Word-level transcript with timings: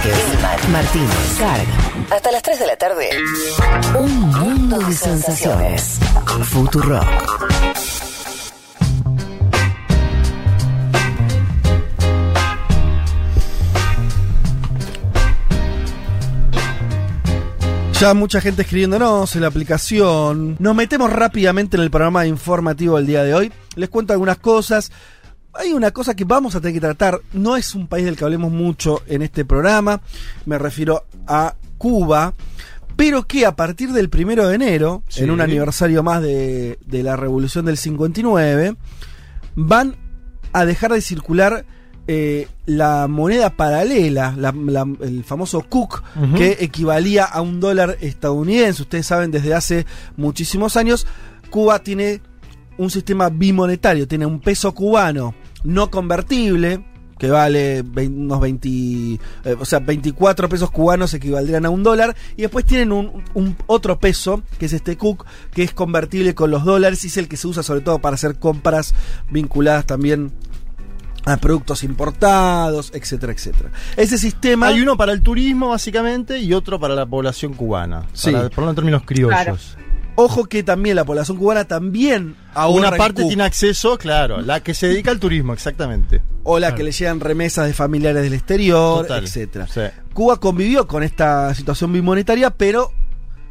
Vázquez, 0.00 0.68
Martínez, 0.70 1.36
Carga. 1.38 2.16
Hasta 2.16 2.32
las 2.32 2.42
3 2.42 2.58
de 2.58 2.66
la 2.66 2.76
tarde. 2.76 3.10
Un 3.98 4.30
mundo 4.30 4.78
de 4.78 4.94
sensaciones. 4.94 5.98
Futuro. 6.44 7.00
Ya 18.00 18.14
mucha 18.14 18.40
gente 18.40 18.62
escribiéndonos 18.62 19.36
en 19.36 19.42
la 19.42 19.48
aplicación. 19.48 20.56
Nos 20.58 20.74
metemos 20.74 21.12
rápidamente 21.12 21.76
en 21.76 21.82
el 21.82 21.90
programa 21.90 22.26
informativo 22.26 22.96
del 22.96 23.06
día 23.06 23.22
de 23.22 23.34
hoy. 23.34 23.52
Les 23.76 23.90
cuento 23.90 24.14
algunas 24.14 24.38
cosas. 24.38 24.90
Hay 25.54 25.72
una 25.72 25.90
cosa 25.90 26.14
que 26.14 26.24
vamos 26.24 26.54
a 26.54 26.60
tener 26.60 26.74
que 26.74 26.80
tratar. 26.80 27.20
No 27.32 27.56
es 27.56 27.74
un 27.74 27.86
país 27.88 28.04
del 28.04 28.16
que 28.16 28.24
hablemos 28.24 28.52
mucho 28.52 29.02
en 29.06 29.22
este 29.22 29.44
programa. 29.44 30.00
Me 30.46 30.58
refiero 30.58 31.04
a 31.26 31.54
Cuba. 31.78 32.34
Pero 32.96 33.26
que 33.26 33.46
a 33.46 33.56
partir 33.56 33.92
del 33.92 34.10
primero 34.10 34.46
de 34.46 34.54
enero, 34.56 35.02
Sí. 35.08 35.22
en 35.24 35.30
un 35.30 35.40
aniversario 35.40 36.02
más 36.02 36.20
de, 36.22 36.78
de 36.86 37.02
la 37.02 37.16
revolución 37.16 37.64
del 37.64 37.78
59, 37.78 38.76
van 39.54 39.96
a 40.52 40.64
dejar 40.64 40.92
de 40.92 41.00
circular 41.00 41.64
eh, 42.12 42.48
la 42.66 43.06
moneda 43.08 43.50
paralela, 43.50 44.34
la- 44.36 44.52
la- 44.52 44.86
el 45.00 45.22
famoso 45.24 45.62
Cook, 45.62 46.02
que 46.36 46.56
equivalía 46.60 47.24
a 47.24 47.40
un 47.40 47.60
dólar 47.60 47.96
estadounidense. 48.00 48.82
Ustedes 48.82 49.06
saben, 49.06 49.30
desde 49.30 49.54
hace 49.54 49.86
muchísimos 50.16 50.76
años, 50.76 51.06
Cuba 51.50 51.78
tiene 51.80 52.20
un 52.80 52.90
sistema 52.90 53.28
bimonetario, 53.28 54.08
tiene 54.08 54.24
un 54.24 54.40
peso 54.40 54.72
cubano 54.72 55.34
no 55.64 55.90
convertible, 55.90 56.82
que 57.18 57.28
vale 57.28 57.82
unos 57.82 58.40
20, 58.40 58.68
eh, 58.68 59.18
o 59.58 59.64
sea, 59.66 59.80
24 59.80 60.48
pesos 60.48 60.70
cubanos 60.70 61.12
equivaldrían 61.12 61.66
a 61.66 61.70
un 61.70 61.82
dólar, 61.82 62.16
y 62.38 62.42
después 62.42 62.64
tienen 62.64 62.92
un, 62.92 63.22
un 63.34 63.54
otro 63.66 63.98
peso, 63.98 64.42
que 64.58 64.64
es 64.64 64.72
este 64.72 64.96
Cook, 64.96 65.26
que 65.52 65.62
es 65.62 65.74
convertible 65.74 66.34
con 66.34 66.50
los 66.50 66.64
dólares 66.64 67.04
y 67.04 67.08
es 67.08 67.18
el 67.18 67.28
que 67.28 67.36
se 67.36 67.48
usa 67.48 67.62
sobre 67.62 67.82
todo 67.82 67.98
para 67.98 68.14
hacer 68.14 68.38
compras 68.38 68.94
vinculadas 69.28 69.84
también 69.84 70.32
a 71.26 71.36
productos 71.36 71.84
importados, 71.84 72.92
etcétera, 72.94 73.34
etcétera. 73.34 73.70
Ese 73.98 74.16
sistema... 74.16 74.68
Hay 74.68 74.80
uno 74.80 74.96
para 74.96 75.12
el 75.12 75.20
turismo, 75.20 75.68
básicamente, 75.68 76.38
y 76.38 76.54
otro 76.54 76.80
para 76.80 76.94
la 76.94 77.04
población 77.04 77.52
cubana. 77.52 78.06
Sí. 78.14 78.32
Para 78.32 78.48
ponerlo 78.48 78.70
en 78.70 78.76
términos 78.76 79.02
criollos. 79.04 79.38
Claro. 79.38 79.58
Ojo 80.20 80.44
que 80.44 80.62
también 80.62 80.96
la 80.96 81.04
población 81.04 81.38
cubana 81.38 81.64
también 81.64 82.36
ahorra 82.52 82.88
Una 82.88 82.96
parte 82.96 83.24
tiene 83.24 83.42
acceso, 83.42 83.96
claro, 83.96 84.42
la 84.42 84.62
que 84.62 84.74
se 84.74 84.88
dedica 84.88 85.10
al 85.10 85.18
turismo, 85.18 85.54
exactamente. 85.54 86.20
o 86.42 86.58
la 86.58 86.74
que 86.74 86.82
le 86.82 86.92
llegan 86.92 87.20
remesas 87.20 87.66
de 87.66 87.72
familiares 87.72 88.22
del 88.22 88.34
exterior, 88.34 89.02
Total. 89.02 89.24
etcétera. 89.24 89.66
Sí. 89.66 89.80
Cuba 90.12 90.38
convivió 90.38 90.86
con 90.86 91.02
esta 91.02 91.54
situación 91.54 91.92
bimonetaria, 91.92 92.50
pero 92.50 92.92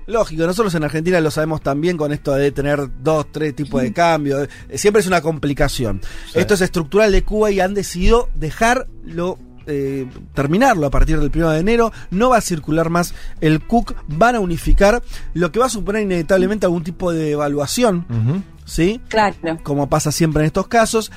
lógico, 0.05 0.45
nosotros 0.45 0.75
en 0.75 0.83
Argentina 0.83 1.19
lo 1.21 1.31
sabemos 1.31 1.61
también 1.61 1.97
con 1.97 2.11
esto 2.11 2.33
de 2.33 2.51
tener 2.51 2.87
dos, 3.01 3.31
tres 3.31 3.55
tipos 3.55 3.81
de 3.81 3.91
cambio, 3.91 4.43
eh, 4.43 4.77
siempre 4.77 5.01
es 5.01 5.07
una 5.07 5.21
complicación. 5.21 6.01
Sí. 6.31 6.39
Esto 6.39 6.53
es 6.53 6.61
estructural 6.61 7.11
de 7.11 7.23
Cuba 7.23 7.49
y 7.51 7.59
han 7.61 7.73
decidido 7.73 8.29
dejarlo. 8.35 9.39
Eh, 9.69 10.07
terminarlo 10.33 10.87
a 10.87 10.89
partir 10.89 11.19
del 11.19 11.31
1 11.33 11.51
de 11.51 11.59
enero, 11.59 11.91
no 12.11 12.29
va 12.29 12.37
a 12.37 12.41
circular 12.41 12.89
más 12.89 13.13
el 13.39 13.61
CUC, 13.61 13.95
van 14.07 14.35
a 14.35 14.39
unificar, 14.39 15.03
lo 15.33 15.51
que 15.51 15.59
va 15.59 15.67
a 15.67 15.69
suponer 15.69 16.01
inevitablemente 16.01 16.65
algún 16.65 16.83
tipo 16.83 17.11
de 17.13 17.31
evaluación. 17.31 18.05
¿sí? 18.65 19.01
Claro. 19.09 19.35
como 19.63 19.89
pasa 19.89 20.11
siempre 20.11 20.43
en 20.43 20.47
estos 20.47 20.67
casos. 20.67 21.11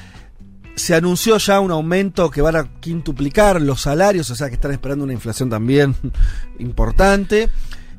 Se 0.75 0.95
anunció 0.95 1.37
ya 1.37 1.61
un 1.61 1.71
aumento 1.71 2.31
que 2.31 2.41
van 2.41 2.57
a 2.57 2.69
quintuplicar 2.81 3.61
los 3.61 3.83
salarios, 3.83 4.31
o 4.31 4.35
sea 4.35 4.49
que 4.49 4.55
están 4.55 4.73
esperando 4.73 5.05
una 5.05 5.13
inflación 5.13 5.51
también 5.51 5.95
importante. 6.59 7.51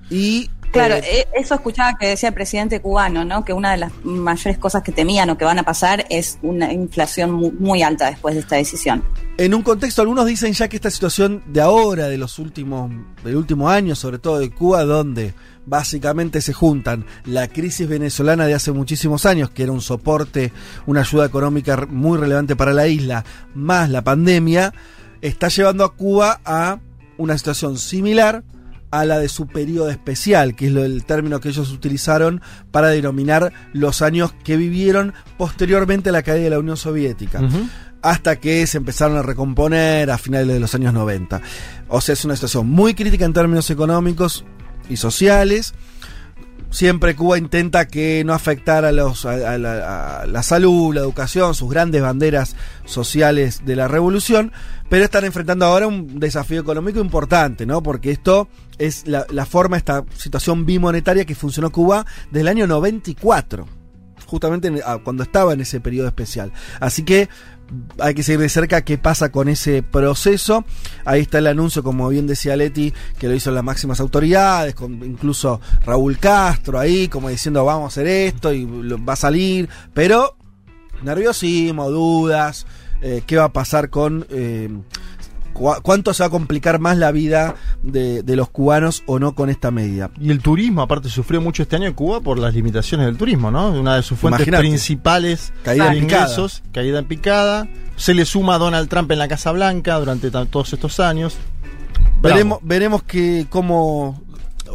Y 0.09 0.49
Claro, 0.73 0.95
eh, 0.95 1.03
eh, 1.05 1.27
eso 1.39 1.55
escuchaba 1.55 1.95
que 1.99 2.07
decía 2.07 2.29
el 2.29 2.35
presidente 2.35 2.81
cubano, 2.81 3.23
¿no? 3.23 3.45
Que 3.45 3.53
una 3.53 3.71
de 3.71 3.77
las 3.77 3.91
mayores 4.03 4.58
cosas 4.58 4.83
que 4.83 4.92
temían 4.92 5.30
o 5.30 5.37
que 5.37 5.45
van 5.45 5.59
a 5.59 5.64
pasar 5.64 6.05
es 6.09 6.39
una 6.42 6.73
inflación 6.73 7.31
mu- 7.31 7.52
muy, 7.59 7.83
alta 7.83 8.09
después 8.09 8.33
de 8.36 8.42
esta 8.42 8.55
decisión. 8.58 9.03
en 9.37 9.53
un 9.53 9.61
contexto, 9.64 10.02
algunos 10.02 10.25
dicen 10.25 10.53
ya 10.53 10.67
que 10.67 10.75
esta 10.75 10.92
situación 10.92 11.42
de 11.48 11.61
ahora, 11.61 12.08
de 12.08 12.17
los 12.17 12.37
últimos, 12.39 12.92
del 13.23 13.36
último 13.36 13.70
año, 13.70 13.95
sobre 13.95 14.20
todo 14.20 14.39
de 14.39 14.49
Cuba, 14.52 14.83
donde 14.83 15.33
básicamente 15.65 16.42
se 16.42 16.53
juntan 16.53 17.05
la 17.25 17.48
crisis 17.48 17.87
venezolana 17.87 18.45
de 18.45 18.53
hace 18.53 18.71
muchísimos 18.71 19.25
años, 19.25 19.49
que 19.49 19.64
era 19.64 19.71
un 19.71 19.81
soporte, 19.81 20.52
una 20.86 21.02
ayuda 21.02 21.25
económica 21.25 21.87
muy 21.89 22.17
relevante 22.17 22.55
para 22.55 22.73
la 22.73 22.87
isla, 22.87 23.23
más 23.55 23.89
la 23.89 24.03
pandemia, 24.03 24.73
está 25.21 25.48
llevando 25.48 25.83
a 25.86 25.93
Cuba 25.95 26.42
a 26.45 26.80
una 27.17 27.37
situación 27.37 27.77
similar 27.77 28.43
a 28.93 29.05
la 29.05 29.17
de 29.17 29.27
su 29.27 29.48
periodo 29.48 29.89
especial, 29.89 30.55
que 30.55 30.67
es 30.67 30.76
el 30.76 31.04
término 31.04 31.39
que 31.39 31.49
ellos 31.49 31.71
utilizaron 31.71 32.42
para 32.70 32.89
denominar 32.89 33.52
los 33.73 34.04
años 34.04 34.36
que 34.43 34.55
vivieron 34.55 35.15
posteriormente 35.36 36.09
a 36.09 36.11
la 36.11 36.21
caída 36.21 36.43
de 36.43 36.49
la 36.52 36.59
Unión 36.59 36.77
Soviética 36.77 37.42
hasta 38.04 38.36
que 38.36 38.67
se 38.67 38.77
empezaron 38.77 39.17
a 39.17 39.23
recomponer 39.23 40.11
a 40.11 40.20
finales 40.20 40.49
de 40.49 40.59
los 40.59 40.76
años 40.76 40.93
90. 40.93 41.42
O 41.87 42.02
sea, 42.02 42.14
es 42.14 42.23
una 42.23 42.36
situación 42.36 42.70
muy 42.70 42.93
crítica 42.93 43.26
en 43.26 43.33
términos 43.33 43.67
económicos 43.71 44.45
y 44.89 44.98
sociales. 44.98 45.73
Siempre 46.69 47.15
Cuba 47.15 47.37
intenta 47.37 47.87
que 47.87 48.23
no 48.25 48.33
afectara 48.33 48.89
a, 48.89 48.91
los, 48.91 49.25
a, 49.25 49.53
a 49.53 49.58
la, 49.59 50.21
a 50.21 50.25
la 50.25 50.41
salud, 50.41 50.95
la 50.95 51.02
educación, 51.02 51.53
sus 51.53 51.69
grandes 51.69 52.02
banderas 52.02 52.55
sociales 52.86 53.61
de 53.64 53.75
la 53.75 53.87
revolución, 53.87 54.52
pero 54.89 55.05
están 55.05 55.23
enfrentando 55.23 55.65
ahora 55.65 55.86
un 55.86 56.19
desafío 56.19 56.61
económico 56.61 56.99
importante, 56.99 57.67
¿no? 57.67 57.83
Porque 57.83 58.09
esto 58.09 58.47
es 58.80 59.08
la, 59.08 59.25
la 59.30 59.45
forma, 59.45 59.77
esta 59.77 60.03
situación 60.17 60.65
bimonetaria 60.65 61.25
que 61.25 61.36
funcionó 61.36 61.71
Cuba 61.71 62.08
desde 62.31 62.42
el 62.42 62.47
año 62.47 62.65
94 62.65 63.83
justamente 64.26 64.67
en- 64.67 64.82
ah, 64.86 65.00
cuando 65.04 65.23
estaba 65.23 65.54
en 65.54 65.61
ese 65.61 65.80
periodo 65.80 66.08
especial. 66.08 66.52
Así 66.80 67.04
que 67.04 67.30
hay 68.00 68.14
que 68.14 68.22
seguir 68.23 68.42
de 68.42 68.50
cerca 68.50 68.82
qué 68.84 68.98
pasa 68.98 69.32
con 69.32 69.48
ese 69.50 69.82
proceso. 69.84 70.64
Ahí 71.06 71.22
está 71.22 71.39
el 71.39 71.48
anuncio, 71.48 71.82
como 71.84 72.08
bien 72.10 72.28
decía 72.28 72.56
Leti, 72.56 72.94
que 73.17 73.28
lo 73.28 73.34
hizo 73.34 73.52
las 73.52 73.64
máximas 73.64 74.00
autoridades, 74.00 74.76
incluso 74.80 75.60
Raúl 75.86 76.17
Castro 76.20 76.78
ahí, 76.80 77.08
como 77.08 77.30
diciendo 77.30 77.66
vamos 77.66 77.86
a 77.86 77.88
hacer 77.88 78.08
esto 78.08 78.54
y 78.54 78.66
va 78.66 79.14
a 79.14 79.16
salir, 79.16 79.70
pero 79.94 80.36
nerviosismo, 81.02 81.90
dudas, 81.90 82.66
eh, 83.02 83.23
qué 83.26 83.38
va 83.38 83.45
a 83.45 83.54
pasar 83.54 83.90
con... 83.90 84.26
eh, 84.30 84.70
¿Cuánto 85.53 86.14
se 86.14 86.23
va 86.23 86.27
a 86.27 86.30
complicar 86.30 86.80
más 86.80 86.97
la 86.97 87.11
vida 87.11 87.55
de, 87.83 88.23
de 88.23 88.36
los 88.36 88.49
cubanos 88.49 89.03
o 89.05 89.19
no 89.19 89.36
con 89.36 89.49
esta 89.49 89.71
medida? 89.71 90.09
Y 90.19 90.31
el 90.31 90.39
turismo, 90.41 90.81
aparte, 90.81 91.09
sufrió 91.09 91.39
mucho 91.41 91.64
este 91.64 91.75
año 91.75 91.87
en 91.87 91.93
Cuba 91.93 92.21
por 92.21 92.39
las 92.39 92.53
limitaciones 92.53 93.05
del 93.05 93.17
turismo, 93.17 93.52
¿no? 93.52 93.69
Una 93.71 93.95
de 93.95 94.03
sus 94.03 94.17
fuentes 94.19 94.47
principales 94.47 95.53
Caída 95.63 95.89
de 95.92 95.97
en 95.99 96.08
picada. 96.08 96.36
caída 96.71 96.99
en 96.99 97.05
picada. 97.05 97.67
Se 97.95 98.13
le 98.13 98.25
suma 98.25 98.55
a 98.55 98.58
Donald 98.58 98.89
Trump 98.89 99.11
en 99.11 99.19
la 99.19 99.27
Casa 99.27 99.52
Blanca 99.52 99.95
durante 99.99 100.31
todos 100.31 100.73
estos 100.73 100.99
años. 100.99 101.36
Bravo. 102.21 102.36
Veremos, 102.36 102.59
veremos 102.63 103.03
que 103.03 103.45
cómo. 103.49 104.21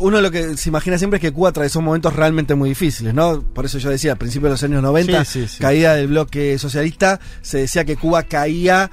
Uno 0.00 0.20
lo 0.20 0.30
que 0.30 0.56
se 0.56 0.68
imagina 0.68 0.96
siempre 0.96 1.16
es 1.16 1.20
que 1.22 1.32
Cuba 1.32 1.48
atravesó 1.48 1.80
momentos 1.80 2.14
realmente 2.14 2.54
muy 2.54 2.68
difíciles, 2.68 3.14
¿no? 3.14 3.42
Por 3.42 3.64
eso 3.64 3.78
yo 3.78 3.90
decía, 3.90 4.12
a 4.12 4.16
principios 4.16 4.44
de 4.50 4.50
los 4.52 4.62
años 4.62 4.82
90, 4.82 5.24
Sí, 5.24 5.40
sí, 5.42 5.48
sí. 5.48 5.58
caída 5.60 5.94
del 5.96 6.06
bloque 6.06 6.56
socialista, 6.58 7.18
se 7.42 7.58
decía 7.58 7.84
que 7.84 7.96
Cuba 7.96 8.22
caía 8.22 8.92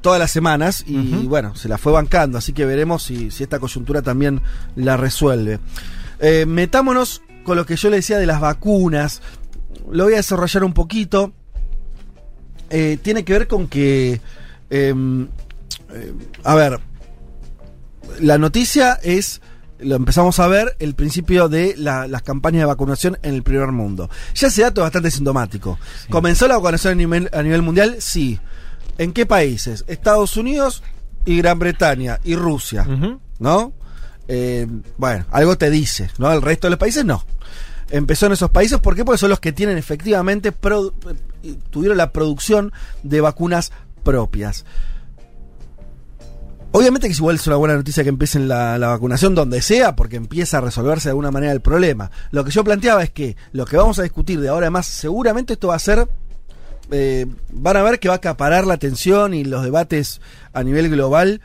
todas 0.00 0.18
las 0.18 0.30
semanas 0.30 0.84
y 0.86 1.26
bueno, 1.26 1.54
se 1.56 1.68
la 1.68 1.78
fue 1.78 1.92
bancando, 1.92 2.38
así 2.38 2.52
que 2.52 2.64
veremos 2.64 3.02
si, 3.02 3.30
si 3.30 3.42
esta 3.42 3.58
coyuntura 3.58 4.02
también 4.02 4.40
la 4.76 4.96
resuelve. 4.96 5.58
Eh, 6.18 6.46
metámonos 6.46 7.22
con 7.44 7.56
lo 7.56 7.64
que 7.66 7.76
yo 7.76 7.90
le 7.90 7.96
decía 7.96 8.18
de 8.18 8.26
las 8.26 8.40
vacunas, 8.40 9.22
lo 9.90 10.04
voy 10.04 10.14
a 10.14 10.16
desarrollar 10.18 10.64
un 10.64 10.72
poquito. 10.74 11.32
Eh, 12.70 12.98
tiene 13.02 13.24
que 13.24 13.32
ver 13.32 13.48
con 13.48 13.66
que, 13.66 14.20
em, 14.70 15.26
eh, 15.92 16.12
a 16.44 16.54
ver, 16.54 16.78
la 18.20 18.38
noticia 18.38 18.94
es, 19.02 19.40
lo 19.80 19.96
empezamos 19.96 20.38
a 20.38 20.46
ver, 20.46 20.76
el 20.78 20.94
principio 20.94 21.48
de 21.48 21.74
la- 21.76 22.06
las 22.06 22.22
campañas 22.22 22.60
de 22.60 22.66
vacunación 22.66 23.18
en 23.22 23.34
el 23.34 23.42
primer 23.42 23.72
mundo. 23.72 24.08
Ya 24.34 24.48
ese 24.48 24.62
dato 24.62 24.82
es 24.82 24.84
bastante 24.86 25.10
sintomático. 25.10 25.78
¿Comenzó 26.10 26.46
la 26.48 26.56
vacunación 26.58 26.92
a 26.92 26.96
nivel, 26.96 27.30
a 27.32 27.42
nivel 27.42 27.62
mundial? 27.62 27.96
Sí. 27.98 28.38
¿En 29.00 29.12
qué 29.12 29.24
países? 29.24 29.82
Estados 29.86 30.36
Unidos 30.36 30.82
y 31.24 31.38
Gran 31.38 31.58
Bretaña 31.58 32.20
y 32.22 32.36
Rusia. 32.36 32.86
¿no? 33.38 33.72
Eh, 34.28 34.66
bueno, 34.98 35.24
algo 35.30 35.56
te 35.56 35.70
dice, 35.70 36.10
¿no? 36.18 36.30
El 36.30 36.42
resto 36.42 36.66
de 36.66 36.72
los 36.72 36.78
países 36.78 37.02
no. 37.02 37.24
Empezó 37.88 38.26
en 38.26 38.32
esos 38.32 38.50
países, 38.50 38.78
¿por 38.78 38.94
qué? 38.94 39.02
Porque 39.02 39.16
son 39.16 39.30
los 39.30 39.40
que 39.40 39.52
tienen 39.52 39.78
efectivamente, 39.78 40.50
eh, 40.50 41.54
tuvieron 41.70 41.96
la 41.96 42.12
producción 42.12 42.74
de 43.02 43.22
vacunas 43.22 43.72
propias. 44.04 44.66
Obviamente 46.72 47.06
que 47.06 47.12
es 47.12 47.18
igual 47.20 47.36
es 47.36 47.46
una 47.46 47.56
buena 47.56 47.76
noticia 47.76 48.02
que 48.02 48.10
empiecen 48.10 48.48
la, 48.48 48.76
la 48.76 48.88
vacunación 48.88 49.34
donde 49.34 49.62
sea, 49.62 49.96
porque 49.96 50.16
empieza 50.16 50.58
a 50.58 50.60
resolverse 50.60 51.08
de 51.08 51.12
alguna 51.12 51.30
manera 51.30 51.52
el 51.52 51.62
problema. 51.62 52.10
Lo 52.32 52.44
que 52.44 52.50
yo 52.50 52.62
planteaba 52.64 53.02
es 53.02 53.08
que 53.08 53.34
lo 53.52 53.64
que 53.64 53.78
vamos 53.78 53.98
a 53.98 54.02
discutir 54.02 54.40
de 54.40 54.50
ahora 54.50 54.66
en 54.66 54.74
más, 54.74 54.84
seguramente 54.84 55.54
esto 55.54 55.68
va 55.68 55.76
a 55.76 55.78
ser. 55.78 56.06
Eh, 56.90 57.26
van 57.52 57.76
a 57.76 57.82
ver 57.82 57.98
que 58.00 58.08
va 58.08 58.14
a 58.14 58.18
acaparar 58.18 58.66
la 58.66 58.74
atención 58.74 59.34
y 59.34 59.44
los 59.44 59.62
debates 59.62 60.20
a 60.52 60.62
nivel 60.62 60.88
global 60.90 61.40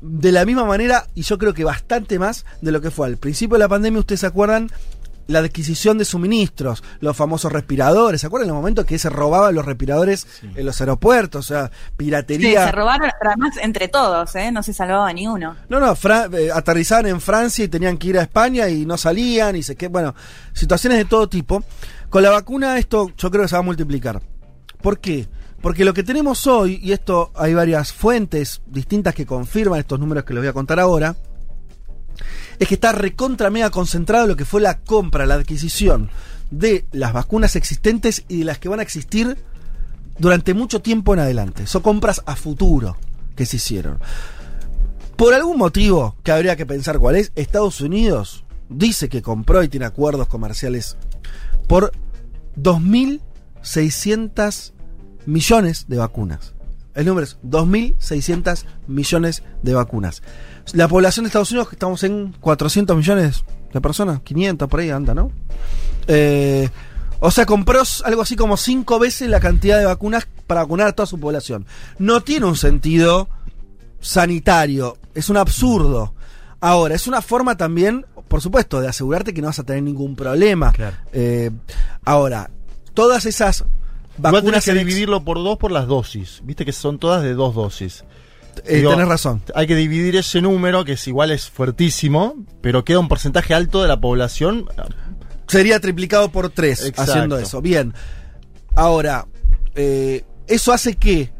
de 0.00 0.32
la 0.32 0.44
misma 0.44 0.64
manera, 0.64 1.06
y 1.14 1.22
yo 1.22 1.38
creo 1.38 1.54
que 1.54 1.62
bastante 1.64 2.18
más 2.18 2.44
de 2.60 2.72
lo 2.72 2.80
que 2.80 2.90
fue 2.90 3.06
al 3.06 3.18
principio 3.18 3.54
de 3.54 3.60
la 3.60 3.68
pandemia, 3.68 4.00
ustedes 4.00 4.20
se 4.20 4.26
acuerdan 4.26 4.68
la 5.28 5.38
adquisición 5.38 5.98
de 5.98 6.04
suministros, 6.04 6.82
los 6.98 7.16
famosos 7.16 7.52
respiradores, 7.52 8.20
¿se 8.20 8.26
acuerdan 8.26 8.48
el 8.48 8.54
momento 8.56 8.84
que 8.84 8.98
se 8.98 9.08
robaban 9.08 9.54
los 9.54 9.64
respiradores 9.64 10.26
en 10.56 10.66
los 10.66 10.80
aeropuertos? 10.80 11.46
O 11.48 11.54
sea, 11.54 11.66
Sí, 11.68 11.92
piratería. 11.96 12.66
se 12.66 12.72
robaron, 12.72 13.08
pero 13.20 13.30
además 13.30 13.54
entre 13.62 13.86
todos, 13.86 14.34
¿eh? 14.34 14.50
No 14.50 14.64
se 14.64 14.72
salvaba 14.74 15.12
ni 15.12 15.28
uno. 15.28 15.54
No, 15.68 15.78
no, 15.78 15.94
Fra- 15.94 16.28
eh, 16.32 16.50
aterrizaban 16.52 17.06
en 17.06 17.20
Francia 17.20 17.64
y 17.64 17.68
tenían 17.68 17.96
que 17.96 18.08
ir 18.08 18.18
a 18.18 18.22
España 18.22 18.68
y 18.68 18.84
no 18.84 18.96
salían 18.98 19.54
y 19.54 19.62
se 19.62 19.76
que 19.76 19.86
bueno, 19.86 20.16
situaciones 20.52 20.98
de 20.98 21.04
todo 21.04 21.28
tipo. 21.28 21.62
Con 22.10 22.24
la 22.24 22.30
vacuna 22.30 22.76
esto 22.76 23.12
yo 23.16 23.30
creo 23.30 23.42
que 23.44 23.48
se 23.48 23.54
va 23.54 23.60
a 23.60 23.62
multiplicar. 23.62 24.20
¿Por 24.82 24.98
qué? 24.98 25.28
Porque 25.60 25.84
lo 25.84 25.94
que 25.94 26.02
tenemos 26.02 26.46
hoy, 26.48 26.80
y 26.82 26.92
esto 26.92 27.30
hay 27.34 27.54
varias 27.54 27.92
fuentes 27.92 28.62
distintas 28.66 29.14
que 29.14 29.26
confirman 29.26 29.78
estos 29.78 30.00
números 30.00 30.24
que 30.24 30.34
les 30.34 30.42
voy 30.42 30.48
a 30.48 30.52
contar 30.52 30.80
ahora, 30.80 31.16
es 32.58 32.68
que 32.68 32.74
está 32.74 32.92
recontra 32.92 33.48
mega 33.48 33.70
concentrado 33.70 34.26
lo 34.26 34.36
que 34.36 34.44
fue 34.44 34.60
la 34.60 34.80
compra, 34.80 35.24
la 35.24 35.34
adquisición 35.34 36.10
de 36.50 36.84
las 36.92 37.12
vacunas 37.12 37.56
existentes 37.56 38.24
y 38.28 38.40
de 38.40 38.44
las 38.44 38.58
que 38.58 38.68
van 38.68 38.80
a 38.80 38.82
existir 38.82 39.38
durante 40.18 40.52
mucho 40.52 40.82
tiempo 40.82 41.14
en 41.14 41.20
adelante. 41.20 41.66
Son 41.66 41.82
compras 41.82 42.22
a 42.26 42.36
futuro 42.36 42.96
que 43.36 43.46
se 43.46 43.56
hicieron. 43.56 43.98
Por 45.16 45.34
algún 45.34 45.58
motivo 45.58 46.16
que 46.22 46.32
habría 46.32 46.56
que 46.56 46.66
pensar 46.66 46.98
cuál 46.98 47.16
es, 47.16 47.32
Estados 47.36 47.80
Unidos 47.80 48.44
dice 48.68 49.08
que 49.08 49.22
compró 49.22 49.62
y 49.62 49.68
tiene 49.68 49.86
acuerdos 49.86 50.26
comerciales 50.26 50.96
por 51.68 51.92
2.600 53.62 54.72
millones 55.26 55.86
de 55.88 55.96
vacunas. 55.96 56.54
El 56.94 57.06
número 57.06 57.24
es 57.24 57.38
2.600 57.42 58.64
millones 58.86 59.42
de 59.62 59.74
vacunas. 59.74 60.22
La 60.74 60.88
población 60.88 61.24
de 61.24 61.28
Estados 61.28 61.50
Unidos, 61.50 61.68
que 61.68 61.76
estamos 61.76 62.02
en 62.04 62.34
400 62.40 62.96
millones 62.96 63.44
de 63.72 63.80
personas, 63.80 64.20
500 64.20 64.68
por 64.68 64.80
ahí 64.80 64.90
anda, 64.90 65.14
¿no? 65.14 65.32
Eh, 66.06 66.68
o 67.20 67.30
sea, 67.30 67.46
compró 67.46 67.82
algo 68.04 68.22
así 68.22 68.36
como 68.36 68.56
cinco 68.56 68.98
veces 68.98 69.30
la 69.30 69.40
cantidad 69.40 69.78
de 69.78 69.86
vacunas 69.86 70.26
para 70.46 70.62
vacunar 70.62 70.88
a 70.88 70.92
toda 70.92 71.06
su 71.06 71.18
población. 71.18 71.66
No 71.98 72.20
tiene 72.22 72.46
un 72.46 72.56
sentido 72.56 73.28
sanitario, 74.00 74.98
es 75.14 75.30
un 75.30 75.36
absurdo. 75.36 76.14
Ahora, 76.60 76.94
es 76.94 77.06
una 77.06 77.22
forma 77.22 77.56
también, 77.56 78.06
por 78.28 78.40
supuesto, 78.40 78.80
de 78.80 78.88
asegurarte 78.88 79.32
que 79.32 79.40
no 79.40 79.48
vas 79.48 79.58
a 79.58 79.64
tener 79.64 79.82
ningún 79.82 80.14
problema. 80.14 80.72
Claro. 80.72 80.96
Eh, 81.12 81.50
ahora, 82.04 82.50
todas 82.94 83.26
esas 83.26 83.64
Igual 84.18 84.34
vacunas 84.34 84.64
que 84.64 84.70
en- 84.72 84.78
dividirlo 84.78 85.24
por 85.24 85.38
dos 85.38 85.56
por 85.58 85.70
las 85.72 85.86
dosis. 85.86 86.40
Viste 86.44 86.64
que 86.64 86.72
son 86.72 86.98
todas 86.98 87.22
de 87.22 87.34
dos 87.34 87.54
dosis. 87.54 88.04
eh, 88.66 88.76
Digo, 88.76 88.90
tenés 88.90 89.08
razón. 89.08 89.42
Hay 89.54 89.66
que 89.66 89.74
dividir 89.76 90.14
ese 90.16 90.42
número, 90.42 90.84
que 90.84 90.92
es 90.92 91.08
igual 91.08 91.30
es 91.30 91.48
fuertísimo, 91.50 92.36
pero 92.60 92.84
queda 92.84 92.98
un 92.98 93.08
porcentaje 93.08 93.54
alto 93.54 93.80
de 93.82 93.88
la 93.88 93.98
población. 94.00 94.66
Sería 95.48 95.80
triplicado 95.80 96.30
por 96.30 96.50
tres 96.50 96.80
Exacto. 96.84 97.02
haciendo 97.12 97.38
eso. 97.38 97.60
Bien. 97.62 97.94
Ahora, 98.74 99.26
eh, 99.74 100.24
eso 100.46 100.72
hace 100.72 100.94
que 100.96 101.30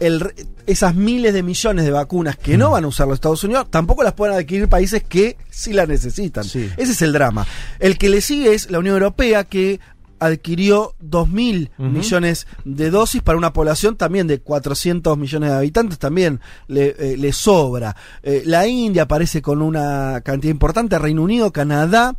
el 0.00 0.32
esas 0.66 0.94
miles 0.94 1.34
de 1.34 1.42
millones 1.42 1.84
de 1.84 1.90
vacunas 1.90 2.36
que 2.36 2.56
Mm. 2.56 2.60
no 2.60 2.70
van 2.70 2.84
a 2.84 2.86
usar 2.86 3.06
los 3.08 3.16
Estados 3.16 3.42
Unidos 3.44 3.66
tampoco 3.70 4.02
las 4.04 4.12
puedan 4.14 4.36
adquirir 4.36 4.68
países 4.68 5.02
que 5.02 5.36
sí 5.50 5.72
las 5.72 5.88
necesitan. 5.88 6.44
Sí. 6.44 6.70
Ese 6.76 6.92
es 6.92 7.02
el 7.02 7.12
drama. 7.12 7.46
El 7.80 7.98
que 7.98 8.08
le 8.08 8.20
sigue 8.20 8.54
es 8.54 8.70
la 8.70 8.78
Unión 8.78 8.94
Europea 8.94 9.44
que 9.44 9.80
adquirió 10.24 10.94
2.000 11.02 11.70
Ujú. 11.78 11.88
millones 11.88 12.46
de 12.64 12.90
dosis 12.90 13.22
para 13.22 13.38
una 13.38 13.52
población 13.52 13.96
también 13.96 14.26
de 14.26 14.40
400 14.40 15.18
millones 15.18 15.50
de 15.50 15.56
habitantes, 15.56 15.98
también 15.98 16.40
le, 16.68 16.94
eh, 16.98 17.16
le 17.18 17.32
sobra. 17.32 17.96
Eh, 18.22 18.42
la 18.46 18.66
India 18.66 19.02
aparece 19.02 19.42
con 19.42 19.62
una 19.62 20.20
cantidad 20.24 20.52
importante, 20.52 20.98
Reino 20.98 21.22
Unido, 21.22 21.52
Canadá, 21.52 22.16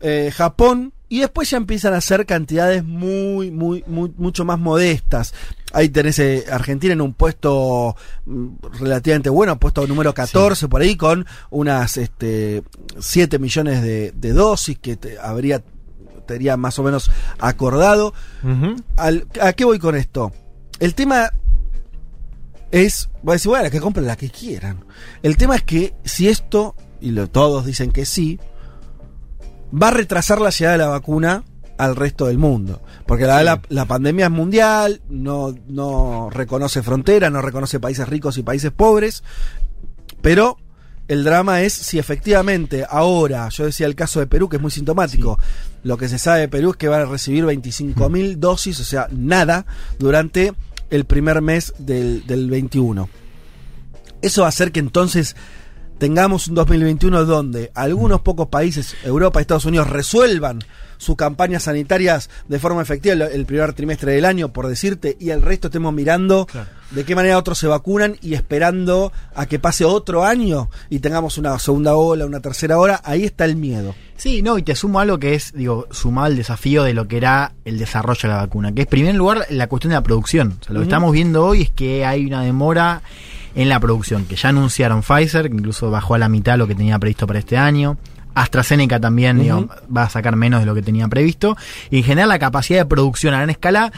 eh, 0.00 0.30
Japón, 0.34 0.92
y 1.08 1.20
después 1.20 1.48
ya 1.50 1.58
empiezan 1.58 1.94
a 1.94 2.00
ser 2.00 2.26
cantidades 2.26 2.82
muy, 2.82 3.50
muy, 3.50 3.84
muy, 3.86 4.12
mucho 4.16 4.44
más 4.44 4.58
modestas. 4.58 5.32
Ahí 5.72 5.88
tenés 5.88 6.20
Argentina 6.50 6.92
en 6.92 7.00
un 7.00 7.12
puesto 7.14 7.94
mm, 8.26 8.46
relativamente 8.80 9.28
bueno, 9.30 9.58
puesto 9.58 9.86
número 9.86 10.12
14 10.14 10.66
por 10.68 10.80
ahí, 10.82 10.96
con 10.96 11.26
unas 11.50 11.96
este, 11.98 12.62
7 12.98 13.38
millones 13.38 13.82
de, 13.82 14.12
de 14.12 14.32
dosis 14.32 14.78
que 14.78 14.96
te- 14.96 15.18
habría 15.18 15.62
estaría 16.24 16.56
más 16.56 16.78
o 16.78 16.82
menos 16.82 17.10
acordado. 17.38 18.14
Al- 18.96 19.26
¿A 19.40 19.52
qué 19.52 19.64
voy 19.64 19.78
con 19.78 19.94
esto? 19.94 20.32
El 20.80 20.94
tema 20.94 21.30
es, 22.70 23.08
voy 23.22 23.32
a 23.32 23.34
decir, 23.34 23.48
bueno, 23.50 23.70
que 23.70 23.80
compren 23.80 24.06
la 24.06 24.16
que 24.16 24.30
quieran. 24.30 24.84
El 25.22 25.36
tema 25.36 25.56
es 25.56 25.62
que 25.62 25.94
si 26.04 26.28
esto, 26.28 26.74
y 27.00 27.10
lo, 27.12 27.28
todos 27.28 27.64
dicen 27.66 27.92
que 27.92 28.04
sí, 28.04 28.40
va 29.72 29.88
a 29.88 29.92
retrasar 29.92 30.40
la 30.40 30.50
llegada 30.50 30.72
de 30.72 30.78
la 30.84 30.88
vacuna 30.88 31.44
al 31.78 31.96
resto 31.96 32.26
del 32.26 32.38
mundo. 32.38 32.82
Porque 33.06 33.26
la, 33.26 33.42
la, 33.42 33.60
la 33.68 33.84
pandemia 33.84 34.26
es 34.26 34.30
mundial, 34.32 35.02
no, 35.08 35.54
no 35.68 36.30
reconoce 36.30 36.82
fronteras, 36.82 37.30
no 37.30 37.42
reconoce 37.42 37.78
países 37.80 38.08
ricos 38.08 38.38
y 38.38 38.42
países 38.42 38.70
pobres, 38.72 39.22
pero 40.20 40.56
el 41.06 41.22
drama 41.22 41.60
es 41.62 41.72
si 41.74 41.98
efectivamente 41.98 42.86
ahora, 42.88 43.48
yo 43.50 43.66
decía 43.66 43.86
el 43.86 43.94
caso 43.94 44.20
de 44.20 44.26
Perú, 44.26 44.48
que 44.48 44.56
es 44.56 44.62
muy 44.62 44.70
sintomático, 44.70 45.38
lo 45.84 45.96
que 45.96 46.08
se 46.08 46.18
sabe 46.18 46.40
de 46.40 46.48
Perú 46.48 46.70
es 46.70 46.76
que 46.76 46.88
van 46.88 47.02
a 47.02 47.06
recibir 47.06 47.44
25 47.44 48.08
mil 48.08 48.40
dosis, 48.40 48.80
o 48.80 48.84
sea, 48.84 49.06
nada, 49.12 49.66
durante 49.98 50.52
el 50.90 51.04
primer 51.04 51.40
mes 51.42 51.74
del, 51.78 52.26
del 52.26 52.50
21. 52.50 53.08
Eso 54.22 54.40
va 54.40 54.46
a 54.46 54.48
hacer 54.48 54.72
que 54.72 54.80
entonces 54.80 55.36
tengamos 55.98 56.48
un 56.48 56.54
2021 56.54 57.24
donde 57.26 57.70
algunos 57.74 58.22
pocos 58.22 58.48
países, 58.48 58.96
Europa 59.04 59.40
y 59.40 59.42
Estados 59.42 59.66
Unidos, 59.66 59.88
resuelvan 59.90 60.60
sus 61.04 61.16
campañas 61.16 61.64
sanitarias 61.64 62.30
de 62.48 62.58
forma 62.58 62.82
efectiva 62.82 63.14
el, 63.14 63.22
el 63.22 63.46
primer 63.46 63.72
trimestre 63.74 64.12
del 64.12 64.24
año, 64.24 64.52
por 64.52 64.66
decirte, 64.66 65.16
y 65.20 65.30
el 65.30 65.42
resto 65.42 65.68
estemos 65.68 65.92
mirando 65.92 66.46
Claro. 66.46 66.68
de 66.90 67.04
qué 67.04 67.14
manera 67.14 67.38
otros 67.38 67.58
se 67.58 67.66
vacunan 67.66 68.16
y 68.22 68.34
esperando 68.34 69.12
a 69.34 69.46
que 69.46 69.58
pase 69.58 69.84
otro 69.84 70.24
año 70.24 70.70
y 70.90 70.98
tengamos 71.00 71.38
una 71.38 71.58
segunda 71.58 71.94
ola, 71.96 72.26
una 72.26 72.40
tercera 72.40 72.78
ola, 72.78 73.00
ahí 73.04 73.24
está 73.24 73.44
el 73.44 73.56
miedo. 73.56 73.94
Sí, 74.16 74.42
no, 74.42 74.58
y 74.58 74.62
te 74.62 74.74
sumo 74.76 75.00
algo 75.00 75.18
que 75.18 75.34
es, 75.34 75.52
digo, 75.54 75.86
sumado 75.90 76.26
al 76.26 76.36
desafío 76.36 76.84
de 76.84 76.94
lo 76.94 77.08
que 77.08 77.16
era 77.16 77.52
el 77.64 77.78
desarrollo 77.78 78.20
de 78.22 78.28
la 78.28 78.36
vacuna, 78.36 78.72
que 78.72 78.82
es, 78.82 78.86
en 78.86 78.90
primer 78.90 79.14
lugar, 79.16 79.44
la 79.50 79.66
cuestión 79.66 79.90
de 79.90 79.96
la 79.96 80.02
producción. 80.02 80.56
O 80.60 80.64
sea, 80.64 80.72
lo 80.74 80.80
que 80.80 80.84
estamos 80.84 81.12
viendo 81.12 81.44
hoy 81.44 81.62
es 81.62 81.70
que 81.70 82.04
hay 82.06 82.24
una 82.24 82.42
demora 82.42 83.02
en 83.56 83.68
la 83.68 83.78
producción, 83.80 84.24
que 84.24 84.36
ya 84.36 84.48
anunciaron 84.50 85.02
Pfizer, 85.02 85.48
que 85.50 85.56
incluso 85.56 85.90
bajó 85.90 86.14
a 86.14 86.18
la 86.18 86.28
mitad 86.28 86.56
lo 86.58 86.66
que 86.66 86.74
tenía 86.74 86.98
previsto 86.98 87.26
para 87.26 87.38
este 87.40 87.56
año. 87.56 87.98
AstraZeneca 88.34 89.00
también 89.00 89.68
va 89.94 90.02
a 90.04 90.10
sacar 90.10 90.36
menos 90.36 90.60
de 90.60 90.66
lo 90.66 90.74
que 90.74 90.82
tenía 90.82 91.08
previsto. 91.08 91.56
Y 91.90 91.98
en 91.98 92.04
general 92.04 92.28
la 92.28 92.38
capacidad 92.38 92.80
de 92.80 92.86
producción 92.86 93.34
a 93.34 93.38
gran 93.38 93.50
escala 93.50 93.92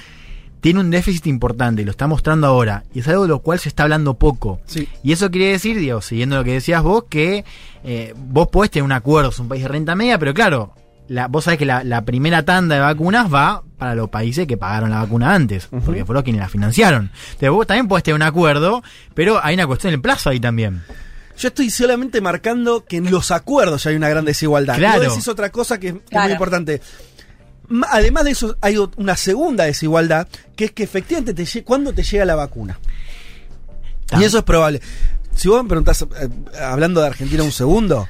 tiene 0.60 0.80
un 0.80 0.90
déficit 0.90 1.26
importante 1.26 1.82
y 1.82 1.84
lo 1.84 1.90
está 1.92 2.06
mostrando 2.06 2.46
ahora. 2.46 2.82
Y 2.94 3.00
es 3.00 3.08
algo 3.08 3.22
de 3.22 3.28
lo 3.28 3.38
cual 3.40 3.58
se 3.58 3.68
está 3.68 3.84
hablando 3.84 4.14
poco. 4.14 4.60
Sí. 4.66 4.88
Y 5.02 5.12
eso 5.12 5.30
quiere 5.30 5.52
decir, 5.52 5.78
digo, 5.78 6.00
siguiendo 6.00 6.36
lo 6.36 6.44
que 6.44 6.52
decías 6.54 6.82
vos, 6.82 7.04
que 7.08 7.44
eh, 7.84 8.14
vos 8.16 8.48
podés 8.48 8.70
tener 8.70 8.84
un 8.84 8.92
acuerdo, 8.92 9.30
es 9.30 9.38
un 9.38 9.48
país 9.48 9.62
de 9.62 9.68
renta 9.68 9.94
media, 9.94 10.18
pero 10.18 10.34
claro, 10.34 10.72
la, 11.08 11.28
vos 11.28 11.44
sabés 11.44 11.58
que 11.58 11.66
la, 11.66 11.84
la 11.84 12.02
primera 12.02 12.44
tanda 12.44 12.74
de 12.74 12.80
vacunas 12.80 13.32
va 13.32 13.62
para 13.78 13.94
los 13.94 14.08
países 14.08 14.46
que 14.48 14.56
pagaron 14.56 14.90
la 14.90 15.00
vacuna 15.02 15.34
antes, 15.34 15.68
Ujú. 15.70 15.82
porque 15.84 16.04
fueron 16.04 16.24
quienes 16.24 16.40
la 16.40 16.48
financiaron. 16.48 17.10
Entonces 17.26 17.50
vos 17.50 17.66
también 17.66 17.86
podés 17.86 18.02
tener 18.02 18.16
un 18.16 18.22
acuerdo, 18.22 18.82
pero 19.14 19.38
hay 19.44 19.54
una 19.54 19.66
cuestión 19.68 19.92
del 19.92 20.00
plazo 20.00 20.30
ahí 20.30 20.40
también. 20.40 20.82
Yo 21.38 21.48
estoy 21.48 21.70
solamente 21.70 22.20
marcando 22.20 22.84
que 22.84 22.96
en 22.96 23.10
los 23.10 23.30
acuerdos 23.30 23.84
ya 23.84 23.90
hay 23.90 23.96
una 23.96 24.08
gran 24.08 24.24
desigualdad. 24.24 24.76
Claro. 24.76 25.02
Vos 25.02 25.10
decís 25.10 25.28
otra 25.28 25.50
cosa 25.50 25.78
que 25.78 25.88
es, 25.88 25.94
muy 25.94 26.32
importante. 26.32 26.80
Además 27.90 28.24
de 28.24 28.30
eso, 28.30 28.56
hay 28.60 28.76
una 28.96 29.16
segunda 29.16 29.64
desigualdad, 29.64 30.28
que 30.54 30.66
es 30.66 30.72
que 30.72 30.84
efectivamente 30.84 31.34
te 31.34 31.64
cuándo 31.64 31.92
te 31.92 32.02
llega 32.02 32.24
la 32.24 32.36
vacuna. 32.36 32.78
Y 34.18 34.24
eso 34.24 34.38
es 34.38 34.44
probable. 34.44 34.80
Si 35.34 35.48
vos 35.48 35.62
me 35.62 35.68
preguntás, 35.68 36.02
eh, 36.02 36.28
hablando 36.62 37.00
de 37.00 37.08
Argentina 37.08 37.42
un 37.42 37.52
segundo, 37.52 38.08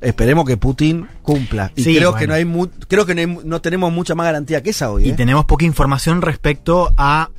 esperemos 0.00 0.44
que 0.46 0.56
Putin 0.56 1.08
cumpla. 1.22 1.72
Y 1.74 1.84
Sí, 1.84 1.96
creo 1.96 2.10
bueno. 2.10 2.20
que 2.20 2.26
no 2.26 2.34
hay 2.34 2.70
creo 2.88 3.06
que 3.06 3.14
no, 3.14 3.20
hay 3.20 3.44
no 3.44 3.60
tenemos 3.60 3.92
mucha 3.92 4.14
más 4.14 4.26
garantía 4.26 4.62
que 4.62 4.70
esa 4.70 4.90
hoy. 4.90 5.06
Y 5.06 5.10
¿eh? 5.10 5.14
tenemos 5.14 5.44
poca 5.46 5.64
información 5.64 6.22
respecto 6.22 6.92
a, 6.96 7.30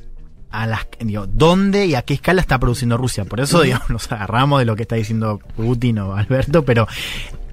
a 0.50 0.66
las, 0.66 0.86
digo, 1.00 1.26
dónde 1.26 1.86
y 1.86 1.94
a 1.94 2.02
qué 2.02 2.14
escala 2.14 2.40
está 2.40 2.58
produciendo 2.58 2.96
Rusia. 2.96 3.24
Por 3.24 3.40
eso, 3.40 3.62
digamos, 3.62 3.90
nos 3.90 4.10
agarramos 4.12 4.58
de 4.58 4.64
lo 4.64 4.76
que 4.76 4.82
está 4.82 4.96
diciendo 4.96 5.38
Putin 5.56 5.98
o 6.00 6.14
Alberto, 6.16 6.64
pero 6.64 6.86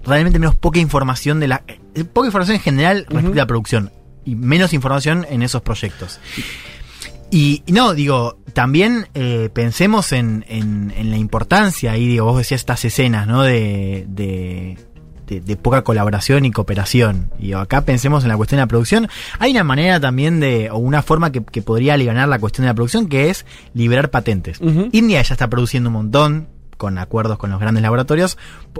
realmente 0.03 0.37
tenemos 0.39 0.55
poca 0.55 0.79
información 0.79 1.39
de 1.39 1.47
la, 1.47 1.63
eh, 1.67 2.03
poca 2.05 2.27
información 2.27 2.55
en 2.55 2.61
general 2.61 3.05
respecto 3.09 3.31
a 3.33 3.35
la 3.35 3.45
producción 3.47 3.91
y 4.25 4.35
menos 4.35 4.73
información 4.73 5.25
en 5.29 5.41
esos 5.41 5.61
proyectos. 5.61 6.19
Y, 7.29 7.61
y 7.65 7.73
no, 7.73 7.93
digo, 7.93 8.39
también 8.53 9.07
eh, 9.13 9.49
pensemos 9.53 10.13
en, 10.13 10.45
en- 10.47 10.93
en 10.95 11.11
la 11.11 11.17
importancia, 11.17 11.91
ahí 11.91 12.07
digo, 12.07 12.25
vos 12.25 12.37
decías 12.37 12.61
estas 12.61 12.85
escenas, 12.85 13.27
¿no? 13.27 13.43
De, 13.43 14.05
de, 14.07 14.77
de, 15.27 15.41
de 15.41 15.55
poca 15.55 15.83
colaboración 15.83 16.45
y 16.45 16.51
cooperación. 16.51 17.31
Y 17.39 17.53
acá 17.53 17.81
pensemos 17.81 18.23
en 18.23 18.29
la 18.29 18.37
cuestión 18.37 18.57
de 18.57 18.63
la 18.63 18.67
producción. 18.67 19.09
Hay 19.39 19.51
una 19.51 19.63
manera 19.63 19.99
también 19.99 20.39
de, 20.39 20.69
o 20.71 20.77
una 20.77 21.03
forma 21.03 21.31
que, 21.31 21.43
que 21.43 21.61
podría 21.61 21.93
aliviar 21.93 22.27
la 22.27 22.39
cuestión 22.39 22.63
de 22.63 22.69
la 22.69 22.75
producción, 22.75 23.07
que 23.07 23.29
es 23.29 23.45
liberar 23.73 24.09
patentes. 24.09 24.59
India 24.91 25.21
ya 25.21 25.33
está 25.33 25.49
produciendo 25.49 25.89
un 25.89 25.93
montón 25.93 26.47
con 26.77 26.97
acuerdos 26.97 27.37
con 27.37 27.49
los 27.49 27.59
grandes 27.59 27.81
laboratorios, 27.81 28.37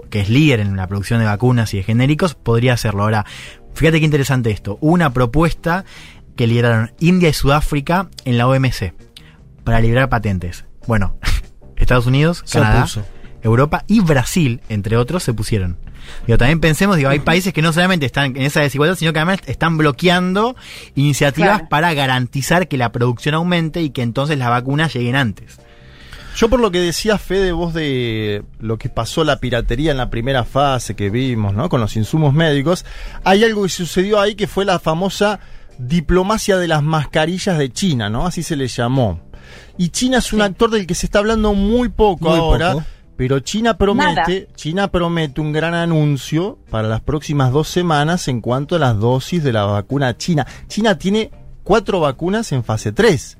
que 0.10 0.22
es 0.22 0.30
líder 0.30 0.60
en 0.60 0.78
la 0.78 0.88
producción 0.88 1.20
de 1.20 1.26
vacunas 1.26 1.74
y 1.74 1.78
de 1.78 1.84
genéricos, 1.84 2.36
podría 2.36 2.74
hacerlo. 2.74 3.04
Ahora, 3.04 3.26
fíjate 3.74 4.00
qué 4.00 4.06
interesante 4.06 4.52
esto. 4.52 4.78
Una 4.82 5.12
propuesta 5.12 5.84
que 6.36 6.48
lideraron 6.48 6.92
India 7.00 7.30
y 7.30 7.34
Sudáfrica 7.34 8.10
en 8.24 8.38
la 8.38 8.48
OMC 8.48 8.94
para 9.64 9.82
liberar 9.82 10.10
patentes. 10.10 10.66
Bueno, 10.88 11.18
Estados 11.76 12.06
Unidos, 12.06 12.44
Se 12.46 12.60
Canadá, 12.60 12.82
opuso. 12.82 13.06
Europa 13.48 13.84
y 13.88 14.00
Brasil, 14.02 14.62
entre 14.70 14.98
otros, 14.98 15.24
se 15.24 15.34
pusieron. 15.34 15.78
Digo, 16.26 16.38
también 16.38 16.60
pensemos, 16.62 16.96
digo, 16.98 17.10
hay 17.10 17.20
países 17.20 17.52
que 17.54 17.62
no 17.62 17.74
solamente 17.74 18.06
están 18.06 18.38
en 18.38 18.44
esa 18.44 18.62
desigualdad, 18.62 18.96
sino 18.96 19.12
que 19.12 19.20
además 19.20 19.40
están 19.46 19.78
bloqueando 19.78 20.56
iniciativas 20.96 21.50
Claro. 21.58 21.70
para 21.70 21.94
garantizar 21.94 22.68
que 22.68 22.78
la 22.78 22.92
producción 22.92 23.36
aumente 23.36 23.82
y 23.82 23.90
que 23.90 24.04
entonces 24.04 24.38
las 24.38 24.50
vacunas 24.50 24.94
lleguen 24.94 25.16
antes. 25.16 25.60
Yo 26.38 26.50
por 26.50 26.60
lo 26.60 26.70
que 26.72 26.80
decía 26.80 27.18
Fede 27.18 27.52
vos 27.52 27.74
de 27.74 28.44
lo 28.60 28.78
que 28.78 28.90
pasó 28.90 29.24
la 29.24 29.40
piratería 29.40 29.90
en 29.92 29.98
la 29.98 30.10
primera 30.12 30.44
fase 30.46 30.96
que 30.96 31.10
vimos, 31.10 31.56
¿no? 31.56 31.68
Con 31.68 31.82
los 31.82 31.96
insumos 31.98 32.32
médicos, 32.34 32.86
hay 33.24 33.44
algo 33.44 33.64
que 33.64 33.70
sucedió 33.70 34.22
ahí 34.22 34.36
que 34.36 34.46
fue 34.48 34.64
la 34.64 34.78
famosa 34.80 35.40
diplomacia 35.80 36.58
de 36.58 36.68
las 36.68 36.84
mascarillas 36.84 37.58
de 37.58 37.72
China, 37.72 38.10
¿no? 38.10 38.26
Así 38.28 38.44
se 38.44 38.56
le 38.56 38.68
llamó. 38.68 39.20
Y 39.78 39.90
China 39.90 40.20
es 40.20 40.32
un 40.34 40.40
Sí. 40.40 40.46
actor 40.46 40.70
del 40.70 40.86
que 40.88 40.96
se 40.96 41.06
está 41.08 41.20
hablando 41.20 41.54
muy 41.54 41.90
poco 41.90 42.30
Muy 42.30 42.38
ahora, 42.40 42.74
poco. 42.74 42.86
Pero 43.18 43.40
China 43.40 43.78
promete, 43.78 44.42
Nada. 44.42 44.54
China 44.56 44.88
promete 44.90 45.42
un 45.42 45.52
gran 45.52 45.74
anuncio 45.74 46.60
para 46.70 46.88
las 46.88 47.02
próximas 47.02 47.52
dos 47.52 47.68
semanas 47.68 48.28
en 48.28 48.42
cuanto 48.42 48.76
a 48.76 48.80
las 48.80 48.98
dosis 49.00 49.44
de 49.44 49.52
la 49.52 49.66
vacuna 49.66 50.16
china. 50.18 50.46
China 50.68 50.98
tiene 50.98 51.32
cuatro 51.64 52.00
vacunas 52.00 52.52
en 52.52 52.64
fase 52.64 52.92
3 52.92 53.38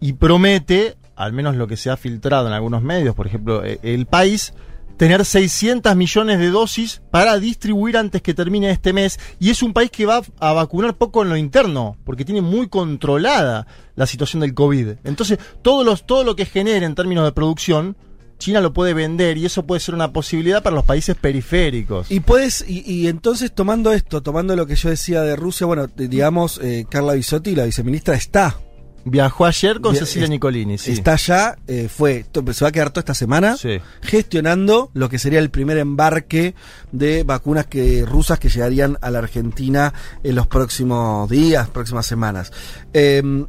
y 0.00 0.14
promete, 0.14 0.96
al 1.14 1.32
menos 1.32 1.54
lo 1.54 1.68
que 1.68 1.76
se 1.76 1.88
ha 1.88 1.96
filtrado 1.96 2.48
en 2.48 2.52
algunos 2.52 2.82
medios, 2.82 3.14
por 3.14 3.28
ejemplo, 3.28 3.64
eh, 3.64 3.78
el 3.84 4.06
país, 4.06 4.52
tener 4.96 5.24
600 5.24 5.94
millones 5.96 6.40
de 6.40 6.50
dosis 6.50 7.02
para 7.10 7.38
distribuir 7.38 7.96
antes 7.96 8.20
que 8.20 8.34
termine 8.34 8.70
este 8.70 8.92
mes. 8.92 9.18
Y 9.38 9.50
es 9.50 9.62
un 9.62 9.72
país 9.72 9.90
que 9.90 10.06
va 10.06 10.22
a 10.40 10.52
vacunar 10.52 10.96
poco 10.96 11.22
en 11.22 11.28
lo 11.28 11.36
interno, 11.36 11.96
porque 12.04 12.24
tiene 12.24 12.40
muy 12.40 12.68
controlada 12.68 13.66
la 13.94 14.06
situación 14.06 14.40
del 14.40 14.54
COVID. 14.54 14.88
Entonces, 15.04 15.38
todo, 15.62 15.84
los, 15.84 16.04
todo 16.04 16.24
lo 16.24 16.36
que 16.36 16.46
genere 16.46 16.84
en 16.84 16.94
términos 16.94 17.24
de 17.24 17.32
producción, 17.32 17.96
China 18.38 18.60
lo 18.60 18.72
puede 18.72 18.92
vender 18.94 19.38
y 19.38 19.46
eso 19.46 19.64
puede 19.66 19.80
ser 19.80 19.94
una 19.94 20.12
posibilidad 20.12 20.62
para 20.62 20.74
los 20.76 20.84
países 20.84 21.14
periféricos. 21.16 22.10
Y 22.10 22.20
puedes, 22.20 22.64
y, 22.68 22.82
y 22.90 23.06
entonces 23.08 23.52
tomando 23.52 23.92
esto, 23.92 24.22
tomando 24.22 24.56
lo 24.56 24.66
que 24.66 24.74
yo 24.74 24.88
decía 24.90 25.22
de 25.22 25.36
Rusia, 25.36 25.66
bueno, 25.66 25.86
digamos, 25.96 26.58
eh, 26.62 26.84
Carla 26.90 27.12
Bisotti, 27.14 27.54
la 27.54 27.64
viceministra, 27.64 28.14
está. 28.16 28.58
Viajó 29.04 29.46
ayer 29.46 29.80
con 29.80 29.92
Via- 29.94 30.00
Cecilia 30.00 30.24
es- 30.24 30.30
Nicolini, 30.30 30.78
sí. 30.78 30.92
Está 30.92 31.16
ya, 31.16 31.56
eh, 31.66 31.88
fue, 31.88 32.24
se 32.52 32.64
va 32.64 32.68
a 32.68 32.72
quedar 32.72 32.90
toda 32.90 33.00
esta 33.00 33.14
semana 33.14 33.56
Sí. 33.56 33.80
gestionando 34.00 34.90
lo 34.94 35.08
que 35.08 35.18
sería 35.18 35.40
el 35.40 35.50
primer 35.50 35.78
embarque 35.78 36.54
de 36.92 37.24
vacunas 37.24 37.66
que 37.66 38.04
rusas 38.06 38.38
que 38.38 38.48
llegarían 38.48 38.98
a 39.00 39.10
la 39.10 39.18
Argentina 39.18 39.92
en 40.22 40.36
los 40.36 40.46
próximos 40.46 41.28
días, 41.28 41.68
próximas 41.68 42.06
semanas. 42.06 42.52
Em, 42.92 43.46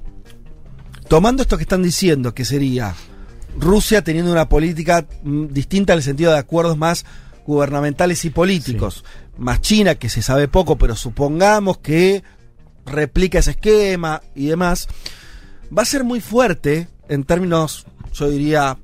tomando 1.07 1.43
esto 1.43 1.57
que 1.57 1.63
están 1.63 1.83
diciendo, 1.83 2.33
que 2.33 2.45
sería 2.45 2.95
Rusia 3.57 4.03
teniendo 4.03 4.31
una 4.31 4.49
política 4.49 5.05
mm, 5.23 5.47
distinta 5.47 5.93
en 5.93 5.97
el 5.97 6.03
sentido 6.03 6.31
de 6.31 6.39
acuerdos 6.39 6.77
más 6.77 7.05
gubernamentales 7.45 8.23
y 8.25 8.29
políticos, 8.29 9.03
más 9.37 9.61
China, 9.61 9.95
que 9.95 10.09
se 10.09 10.21
sabe 10.21 10.47
poco, 10.47 10.77
pero 10.77 10.95
supongamos 10.95 11.77
que 11.79 12.23
replica 12.85 13.39
ese 13.39 13.51
esquema 13.51 14.21
y 14.35 14.47
demás, 14.47 14.87
va 15.75 15.81
a 15.81 15.85
ser 15.85 16.03
muy 16.03 16.21
fuerte 16.21 16.87
en 17.09 17.23
términos, 17.23 17.85
yo 18.13 18.29
diría, 18.29 18.77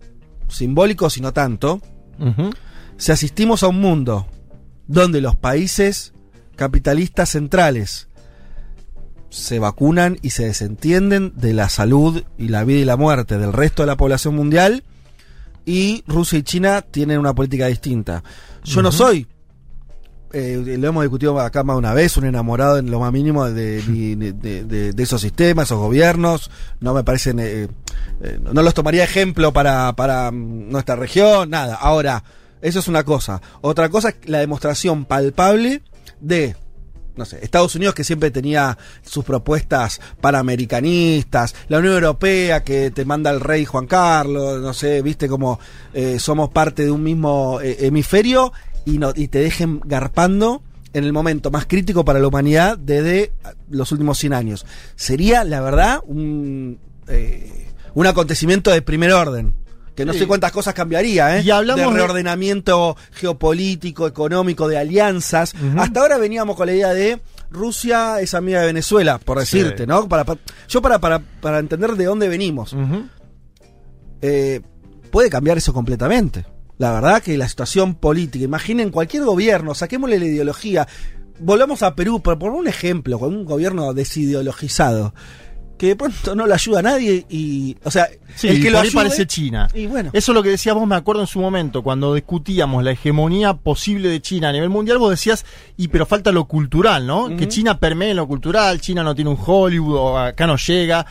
simbólicos 0.49 1.17
y 1.17 1.21
no 1.21 1.31
tanto, 1.31 1.81
si 2.97 3.11
asistimos 3.13 3.63
a 3.63 3.67
un 3.69 3.79
mundo 3.79 4.27
donde 4.87 5.21
los 5.21 5.35
países 5.35 6.13
capitalistas 6.57 7.29
centrales 7.29 8.08
se 9.29 9.59
vacunan 9.59 10.17
y 10.21 10.31
se 10.31 10.45
desentienden 10.45 11.33
de 11.35 11.53
la 11.53 11.69
salud 11.69 12.23
y 12.37 12.47
la 12.47 12.63
vida 12.63 12.79
y 12.79 12.85
la 12.85 12.97
muerte 12.97 13.37
del 13.37 13.53
resto 13.53 13.83
de 13.83 13.87
la 13.87 13.97
población 13.97 14.35
mundial 14.35 14.83
y 15.65 16.03
Rusia 16.07 16.39
y 16.39 16.43
China 16.43 16.81
tienen 16.81 17.19
una 17.19 17.33
política 17.35 17.67
distinta. 17.67 18.23
Yo 18.63 18.81
no 18.81 18.91
soy, 18.91 19.27
eh, 20.33 20.75
lo 20.79 20.87
hemos 20.87 21.03
discutido 21.03 21.39
acá 21.39 21.63
más 21.63 21.75
de 21.75 21.79
una 21.79 21.93
vez, 21.93 22.15
un 22.17 22.25
enamorado 22.25 22.77
en 22.77 22.89
lo 22.91 22.99
más 22.99 23.11
mínimo 23.11 23.45
de, 23.45 23.81
de- 23.81 24.33
de- 24.33 24.63
de- 24.63 24.93
de 24.93 25.03
esos 25.03 25.21
sistemas, 25.21 25.67
esos 25.67 25.79
gobiernos, 25.79 26.49
no 26.79 26.93
me 26.93 27.03
parecen, 27.03 27.39
eh, 27.39 27.67
eh, 28.21 28.39
no 28.41 28.61
los 28.61 28.73
tomaría 28.73 29.03
ejemplo 29.03 29.53
para, 29.53 29.93
para 29.95 30.31
mm, 30.31 30.69
nuestra 30.71 30.95
región, 30.95 31.49
nada. 31.51 31.75
Ahora, 31.75 32.23
eso 32.61 32.79
es 32.79 32.87
una 32.87 33.03
cosa. 33.03 33.41
Otra 33.61 33.89
cosa 33.89 34.09
es 34.09 34.15
la 34.29 34.39
demostración 34.39 35.05
palpable 35.05 35.81
de 36.19 36.55
no 37.19 37.25
sé, 37.25 37.39
Estados 37.43 37.75
Unidos 37.75 37.93
que 37.93 38.03
siempre 38.03 38.31
tenía 38.31 38.77
sus 39.03 39.23
propuestas 39.23 40.01
panamericanistas, 40.21 41.53
la 41.67 41.77
Unión 41.77 41.93
Europea 41.93 42.63
que 42.63 42.89
te 42.89 43.05
manda 43.05 43.29
el 43.29 43.41
rey 43.41 43.65
Juan 43.65 43.85
Carlos, 43.85 44.61
no 44.61 44.73
sé, 44.73 45.01
viste 45.01 45.27
como 45.27 45.59
eh, 45.93 46.17
somos 46.17 46.49
parte 46.49 46.85
de 46.85 46.91
un 46.91 47.03
mismo 47.03 47.59
eh, 47.61 47.77
hemisferio 47.81 48.53
y, 48.85 48.97
no, 48.97 49.11
y 49.15 49.27
te 49.27 49.39
dejen 49.39 49.81
garpando 49.83 50.63
en 50.93 51.03
el 51.03 51.13
momento 51.13 51.51
más 51.51 51.65
crítico 51.65 52.05
para 52.05 52.19
la 52.19 52.27
humanidad 52.27 52.77
desde 52.77 53.33
los 53.69 53.91
últimos 53.91 54.17
100 54.17 54.33
años. 54.33 54.65
Sería, 54.95 55.43
la 55.43 55.61
verdad, 55.61 55.99
un, 56.07 56.79
eh, 57.07 57.67
un 57.93 58.07
acontecimiento 58.07 58.71
de 58.71 58.81
primer 58.81 59.11
orden. 59.11 59.53
Que 59.99 60.05
no 60.05 60.13
Sí. 60.13 60.19
sé 60.19 60.27
cuántas 60.27 60.53
cosas 60.53 60.73
cambiaría, 60.73 61.37
¿eh? 61.37 61.41
Y 61.43 61.51
hablamos 61.51 61.87
de 61.87 61.91
de- 61.91 61.97
reordenamiento 61.97 62.95
geopolítico, 63.11 64.07
económico, 64.07 64.69
de 64.69 64.77
alianzas. 64.77 65.53
Hasta 65.77 65.99
ahora 65.99 66.17
veníamos 66.17 66.55
con 66.55 66.67
la 66.67 66.73
idea 66.73 66.93
de 66.93 67.19
Rusia 67.51 68.21
es 68.21 68.33
amiga 68.33 68.61
de 68.61 68.67
Venezuela, 68.67 69.17
por 69.17 69.45
Sí. 69.45 69.57
decirte, 69.57 69.85
¿no? 69.85 70.07
Para, 70.07 70.23
para- 70.23 70.39
yo 70.69 70.81
para, 70.81 70.99
para, 70.99 71.19
para 71.19 71.59
entender 71.59 71.91
de 71.97 72.05
dónde 72.05 72.29
venimos. 72.29 72.73
Eh, 74.21 74.61
puede 75.11 75.29
cambiar 75.29 75.57
eso 75.57 75.73
completamente. 75.73 76.45
La 76.77 76.93
verdad 76.93 77.21
que 77.21 77.37
la 77.37 77.49
situación 77.49 77.95
política, 77.95 78.45
imaginen 78.45 78.91
cualquier 78.91 79.25
gobierno, 79.25 79.73
saquémosle 79.75 80.17
la 80.17 80.25
ideología. 80.25 80.87
Volvamos 81.39 81.83
a 81.83 81.93
Perú, 81.95 82.21
por 82.21 82.39
poner 82.39 82.57
un 82.57 82.67
ejemplo, 82.69 83.19
con 83.19 83.35
un 83.35 83.43
gobierno 83.43 83.93
desideologizado, 83.93 85.13
que 85.79 85.87
de 85.87 85.95
pronto 85.95 86.35
no 86.35 86.45
le 86.45 86.53
ayuda 86.53 86.79
a 86.79 86.81
nadie 86.81 87.25
y, 87.29 87.77
o 87.85 87.89
sea, 87.89 88.09
Sí, 88.35 88.49
el 88.49 88.61
que 88.61 88.69
lo 88.69 88.79
ayude, 88.79 88.93
parece 88.93 89.25
China. 89.25 89.69
Y 89.73 89.87
bueno, 89.87 90.09
Eso 90.13 90.31
es 90.33 90.35
lo 90.35 90.43
que 90.43 90.49
decías 90.49 90.75
vos, 90.75 90.85
me 90.85 90.95
acuerdo 90.95 91.21
en 91.21 91.27
su 91.27 91.39
momento, 91.39 91.81
cuando 91.81 92.13
discutíamos 92.13 92.83
la 92.83 92.91
hegemonía 92.91 93.53
posible 93.53 94.09
de 94.09 94.21
China 94.21 94.49
a 94.49 94.51
nivel 94.51 94.69
mundial, 94.69 94.97
vos 94.97 95.09
decías, 95.09 95.45
y 95.77 95.87
pero 95.87 96.05
falta 96.05 96.33
lo 96.33 96.45
cultural, 96.45 97.07
¿no? 97.07 97.35
Que 97.35 97.47
China 97.47 97.79
permee 97.79 98.11
en 98.11 98.17
lo 98.17 98.27
cultural, 98.27 98.81
China 98.81 99.03
no 99.03 99.15
tiene 99.15 99.31
un 99.31 99.37
Hollywood, 99.43 99.95
o 99.95 100.17
acá 100.17 100.45
no 100.45 100.57
llega. 100.57 101.05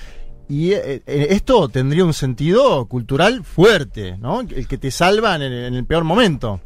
Y 0.51 0.73
eh, 0.73 1.03
eh, 1.07 1.27
esto 1.31 1.69
tendría 1.71 2.05
un 2.05 2.15
sentido 2.15 2.85
cultural 2.87 3.45
fuerte, 3.45 4.19
¿no? 4.19 4.43
El 4.43 4.69
que 4.69 4.77
te 4.77 4.91
salva 4.91 5.35
en 5.37 5.43
el, 5.43 5.53
en 5.65 5.75
el 5.75 5.87
peor 5.87 6.05
momento. 6.05 6.61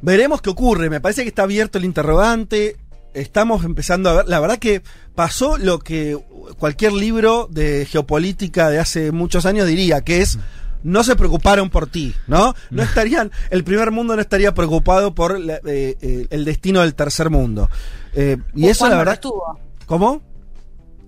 Veremos 0.00 0.42
qué 0.42 0.50
ocurre. 0.50 0.90
Me 0.90 1.00
parece 1.00 1.22
que 1.22 1.28
está 1.28 1.44
abierto 1.44 1.78
el 1.78 1.86
interrogante. 1.86 2.76
Estamos 3.14 3.64
empezando 3.64 4.10
a 4.10 4.14
ver. 4.14 4.28
La 4.28 4.40
verdad 4.40 4.58
que 4.58 4.82
pasó 5.14 5.56
lo 5.56 5.78
que 5.78 6.18
cualquier 6.58 6.92
libro 6.92 7.48
de 7.50 7.86
geopolítica 7.88 8.68
de 8.70 8.78
hace 8.80 9.12
muchos 9.12 9.46
años 9.46 9.66
diría, 9.66 10.02
que 10.02 10.20
es 10.20 10.38
no 10.82 11.02
se 11.02 11.16
preocuparon 11.16 11.70
por 11.70 11.86
ti, 11.86 12.14
¿no? 12.26 12.54
No 12.70 12.82
estarían, 12.82 13.30
el 13.50 13.64
primer 13.64 13.90
mundo 13.90 14.14
no 14.16 14.20
estaría 14.20 14.52
preocupado 14.52 15.14
por 15.14 15.40
la- 15.40 15.60
eh, 15.64 15.96
eh, 16.02 16.26
el 16.28 16.44
destino 16.44 16.82
del 16.82 16.94
tercer 16.94 17.30
mundo. 17.30 17.70
Eh, 18.12 18.36
y 18.54 18.66
eso 18.66 18.84
la 18.84 18.90
¿Cuándo 18.90 18.98
verdad. 18.98 19.14
estuvo? 19.14 19.58
¿Cómo? 19.86 20.22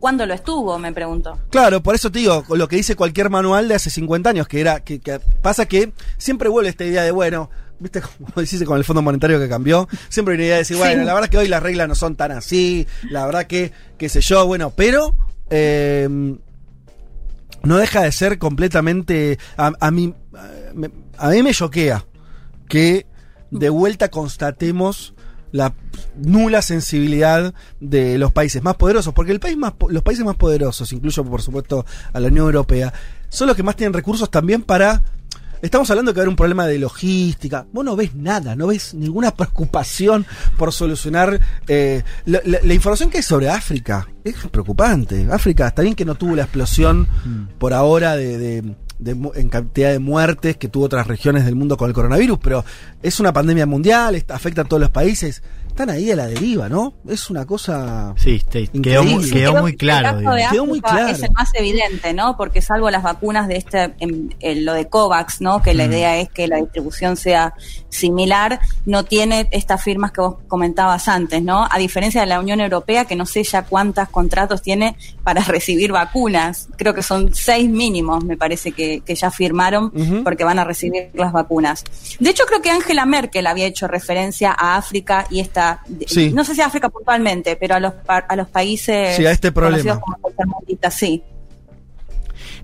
¿Cuándo 0.06 0.24
lo 0.24 0.34
estuvo? 0.34 0.78
Me 0.78 0.92
pregunto. 0.92 1.36
Claro, 1.50 1.82
por 1.82 1.96
eso 1.96 2.12
te 2.12 2.20
digo, 2.20 2.44
lo 2.50 2.68
que 2.68 2.76
dice 2.76 2.94
cualquier 2.94 3.28
manual 3.28 3.66
de 3.66 3.74
hace 3.74 3.90
50 3.90 4.30
años, 4.30 4.46
que 4.46 4.60
era, 4.60 4.78
que, 4.78 5.00
que 5.00 5.18
pasa 5.42 5.66
que 5.66 5.92
siempre 6.16 6.48
vuelve 6.48 6.68
esta 6.70 6.84
idea 6.84 7.02
de, 7.02 7.10
bueno, 7.10 7.50
viste 7.80 8.00
como 8.18 8.40
dice 8.40 8.64
con 8.64 8.78
el 8.78 8.84
Fondo 8.84 9.02
Monetario 9.02 9.40
que 9.40 9.48
cambió, 9.48 9.88
siempre 10.08 10.34
hay 10.34 10.36
una 10.36 10.44
idea 10.44 10.54
de 10.54 10.60
decir, 10.60 10.76
bueno, 10.76 11.00
Sí. 11.00 11.06
la 11.06 11.12
verdad 11.14 11.28
que 11.28 11.38
hoy 11.38 11.48
las 11.48 11.60
reglas 11.60 11.88
no 11.88 11.96
son 11.96 12.14
tan 12.14 12.30
así, 12.30 12.86
la 13.10 13.26
verdad 13.26 13.48
que, 13.48 13.72
qué 13.98 14.08
sé 14.08 14.20
yo, 14.20 14.46
bueno, 14.46 14.72
pero 14.76 15.16
eh, 15.50 16.08
no 17.64 17.76
deja 17.76 18.02
de 18.02 18.12
ser 18.12 18.38
completamente, 18.38 19.40
a, 19.56 19.72
a 19.80 19.90
mí, 19.90 20.14
a 21.18 21.30
mí 21.30 21.42
me 21.42 21.52
choquea 21.52 22.04
que 22.68 23.06
de 23.50 23.70
vuelta 23.70 24.08
constatemos 24.08 25.14
la 25.56 25.74
nula 26.16 26.62
sensibilidad 26.62 27.52
de 27.80 28.18
los 28.18 28.30
países 28.32 28.62
más 28.62 28.76
poderosos, 28.76 29.12
porque 29.14 29.32
el 29.32 29.40
país 29.40 29.56
más, 29.56 29.72
los 29.88 30.02
países 30.02 30.24
más 30.24 30.36
poderosos, 30.36 30.92
incluyo 30.92 31.24
por 31.24 31.42
supuesto 31.42 31.84
a 32.12 32.20
la 32.20 32.28
Unión 32.28 32.46
Europea, 32.46 32.92
son 33.28 33.48
los 33.48 33.56
que 33.56 33.62
más 33.62 33.76
tienen 33.76 33.92
recursos 33.94 34.30
también 34.30 34.62
para 34.62 35.02
Estamos 35.62 35.88
hablando 35.90 36.12
que 36.12 36.18
va 36.18 36.20
a 36.20 36.24
haber 36.24 36.28
un 36.28 36.36
problema 36.36 36.66
de 36.66 36.78
logística. 36.78 37.66
Vos 37.72 37.82
no 37.82 37.96
ves 37.96 38.14
nada, 38.14 38.54
no 38.54 38.66
ves 38.66 38.92
ninguna 38.92 39.30
preocupación 39.34 40.26
por 40.58 40.70
solucionar. 40.70 41.40
eh, 41.66 42.02
la, 42.26 42.42
la- 42.44 42.58
la 42.62 42.74
información 42.74 43.08
que 43.08 43.16
hay 43.16 43.22
sobre 43.22 43.48
África 43.48 44.06
es 44.22 44.36
preocupante. 44.52 45.26
África, 45.32 45.66
está 45.68 45.80
bien 45.80 45.94
que 45.94 46.04
no 46.04 46.14
tuvo 46.14 46.36
la 46.36 46.42
explosión 46.42 47.08
por 47.58 47.72
ahora 47.72 48.16
de, 48.16 48.36
de- 48.36 48.74
de 48.98 49.14
mu- 49.14 49.32
en 49.34 49.48
cantidad 49.48 49.90
de 49.92 49.98
muertes 49.98 50.56
que 50.56 50.68
tuvo 50.68 50.84
otras 50.86 51.06
regiones 51.06 51.44
del 51.44 51.54
mundo 51.54 51.76
con 51.76 51.88
el 51.88 51.94
coronavirus, 51.94 52.38
pero 52.42 52.64
es 53.02 53.20
una 53.20 53.32
pandemia 53.32 53.66
mundial, 53.66 54.14
está- 54.14 54.34
afecta 54.34 54.62
a 54.62 54.64
todos 54.64 54.80
los 54.80 54.90
países. 54.90 55.42
Están 55.68 55.90
ahí 55.90 56.10
a 56.10 56.16
la 56.16 56.26
deriva, 56.26 56.70
¿no? 56.70 56.94
Es 57.06 57.28
una 57.28 57.44
cosa. 57.44 58.14
Sí, 58.16 58.40
sí, 58.50 58.66
quedó, 58.82 59.04
muy, 59.04 59.30
quedó 59.30 59.52
claro. 59.76 60.18
El 60.18 60.24
caso 60.24 60.34
digamos. 60.34 60.36
de 60.36 60.48
Quedó 60.50 60.66
muy 60.66 60.80
claro. 60.80 61.08
es 61.08 61.22
el 61.22 61.32
más 61.32 61.50
evidente, 61.52 62.14
¿no? 62.14 62.34
Porque 62.38 62.62
salvo 62.62 62.88
las 62.90 63.02
vacunas 63.02 63.46
de 63.46 63.56
este, 63.58 63.94
em, 64.00 64.30
eh, 64.40 64.54
lo 64.62 64.72
de 64.72 64.88
COVAX, 64.88 65.42
¿no? 65.42 65.60
Que 65.60 65.74
la 65.74 65.84
idea 65.84 66.16
es 66.18 66.30
que 66.30 66.48
la 66.48 66.56
distribución 66.56 67.16
sea 67.18 67.52
similar, 67.96 68.60
no 68.84 69.04
tiene 69.04 69.48
estas 69.50 69.82
firmas 69.82 70.12
que 70.12 70.20
vos 70.20 70.36
comentabas 70.48 71.08
antes, 71.08 71.42
¿no? 71.42 71.66
A 71.70 71.78
diferencia 71.78 72.20
de 72.20 72.26
la 72.26 72.38
Unión 72.40 72.60
Europea, 72.60 73.04
que 73.04 73.16
no 73.16 73.26
sé 73.26 73.42
ya 73.42 73.62
cuántos 73.62 74.08
contratos 74.10 74.62
tiene 74.62 74.96
para 75.24 75.40
recibir 75.44 75.92
vacunas. 75.92 76.68
Creo 76.76 76.94
que 76.94 77.02
son 77.02 77.34
seis 77.34 77.68
mínimos, 77.68 78.24
me 78.24 78.36
parece 78.36 78.72
que, 78.72 79.00
que 79.04 79.14
ya 79.14 79.30
firmaron 79.30 79.92
porque 80.22 80.44
van 80.44 80.58
a 80.58 80.64
recibir 80.64 81.10
las 81.14 81.32
vacunas. 81.32 81.84
De 82.20 82.30
hecho, 82.30 82.44
creo 82.46 82.62
que 82.62 82.70
Angela 82.70 83.06
Merkel 83.06 83.46
había 83.46 83.66
hecho 83.66 83.86
referencia 83.88 84.54
a 84.56 84.76
África 84.76 85.26
y 85.30 85.40
esta, 85.40 85.80
Sí. 86.06 86.30
no 86.32 86.44
sé 86.44 86.54
si 86.54 86.60
a 86.60 86.66
África 86.66 86.88
puntualmente, 86.88 87.56
pero 87.56 87.74
a 87.74 87.80
los, 87.80 87.92
a 88.06 88.36
los 88.36 88.48
países 88.48 89.16
Sí, 89.16 89.24
a 89.26 89.30
este 89.30 89.50
problema. 89.52 89.76
conocidos 89.76 89.98
como 90.00 90.16
tercermundistas, 90.28 90.94
sí. 90.94 91.22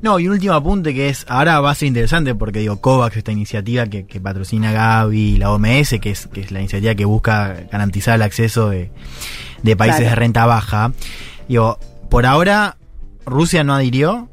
No, 0.03 0.19
y 0.19 0.27
un 0.27 0.33
último 0.35 0.53
apunte 0.55 0.93
que 0.95 1.09
es, 1.09 1.25
ahora 1.29 1.61
va 1.61 1.71
a 1.71 1.75
ser 1.77 1.87
interesante 1.89 2.35
porque 2.35 2.59
digo, 2.59 2.81
COVAX, 2.81 3.17
esta 3.17 3.31
iniciativa 3.33 3.87
que, 3.87 4.05
que 4.05 4.21
patrocina 4.21 4.73
Gavi 4.73 5.35
y 5.35 5.39
la 5.39 5.51
OMS, 5.53 6.01
que 6.01 6.11
es, 6.11 6.27
que 6.27 6.41
es 6.41 6.51
la 6.51 6.59
iniciativa 6.59 6.95
que 6.97 7.05
busca 7.05 7.55
garantizar 7.71 8.17
el 8.17 8.23
acceso 8.23 8.69
de, 8.69 8.91
de 9.63 9.77
países 9.77 10.01
Claro. 10.01 10.11
de 10.11 10.17
renta 10.17 10.45
baja. 10.47 10.93
Digo, 11.49 11.79
por 12.11 12.27
ahora 12.27 12.77
Rusia 13.25 13.63
no 13.63 13.75
adhirió, 13.75 14.29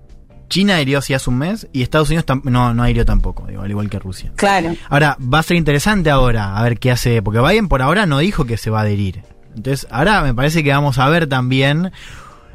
China 0.49 0.77
adhirió 0.77 0.99
sí 1.03 1.13
hace 1.13 1.29
un 1.29 1.37
mes 1.37 1.67
y 1.71 1.83
Estados 1.83 2.09
Unidos 2.09 2.25
no, 2.45 2.73
no 2.73 2.81
adhirió 2.83 3.05
tampoco, 3.05 3.45
digo, 3.45 3.61
al 3.61 3.69
igual 3.69 3.91
que 3.91 3.99
Rusia. 3.99 4.31
Claro. 4.37 4.75
Ahora, 4.89 5.15
va 5.21 5.37
a 5.37 5.43
ser 5.43 5.57
interesante 5.57 6.09
ahora 6.09 6.57
a 6.57 6.63
ver 6.63 6.79
qué 6.79 6.89
hace, 6.89 7.21
porque 7.21 7.39
Biden 7.39 7.67
por 7.67 7.83
ahora 7.83 8.07
no 8.07 8.17
dijo 8.17 8.45
que 8.45 8.57
se 8.57 8.71
va 8.71 8.79
a 8.79 8.81
adherir. 8.81 9.21
Entonces, 9.55 9.85
ahora 9.91 10.23
me 10.23 10.33
parece 10.33 10.63
que 10.63 10.71
vamos 10.71 10.97
a 10.97 11.07
ver 11.09 11.27
también 11.27 11.91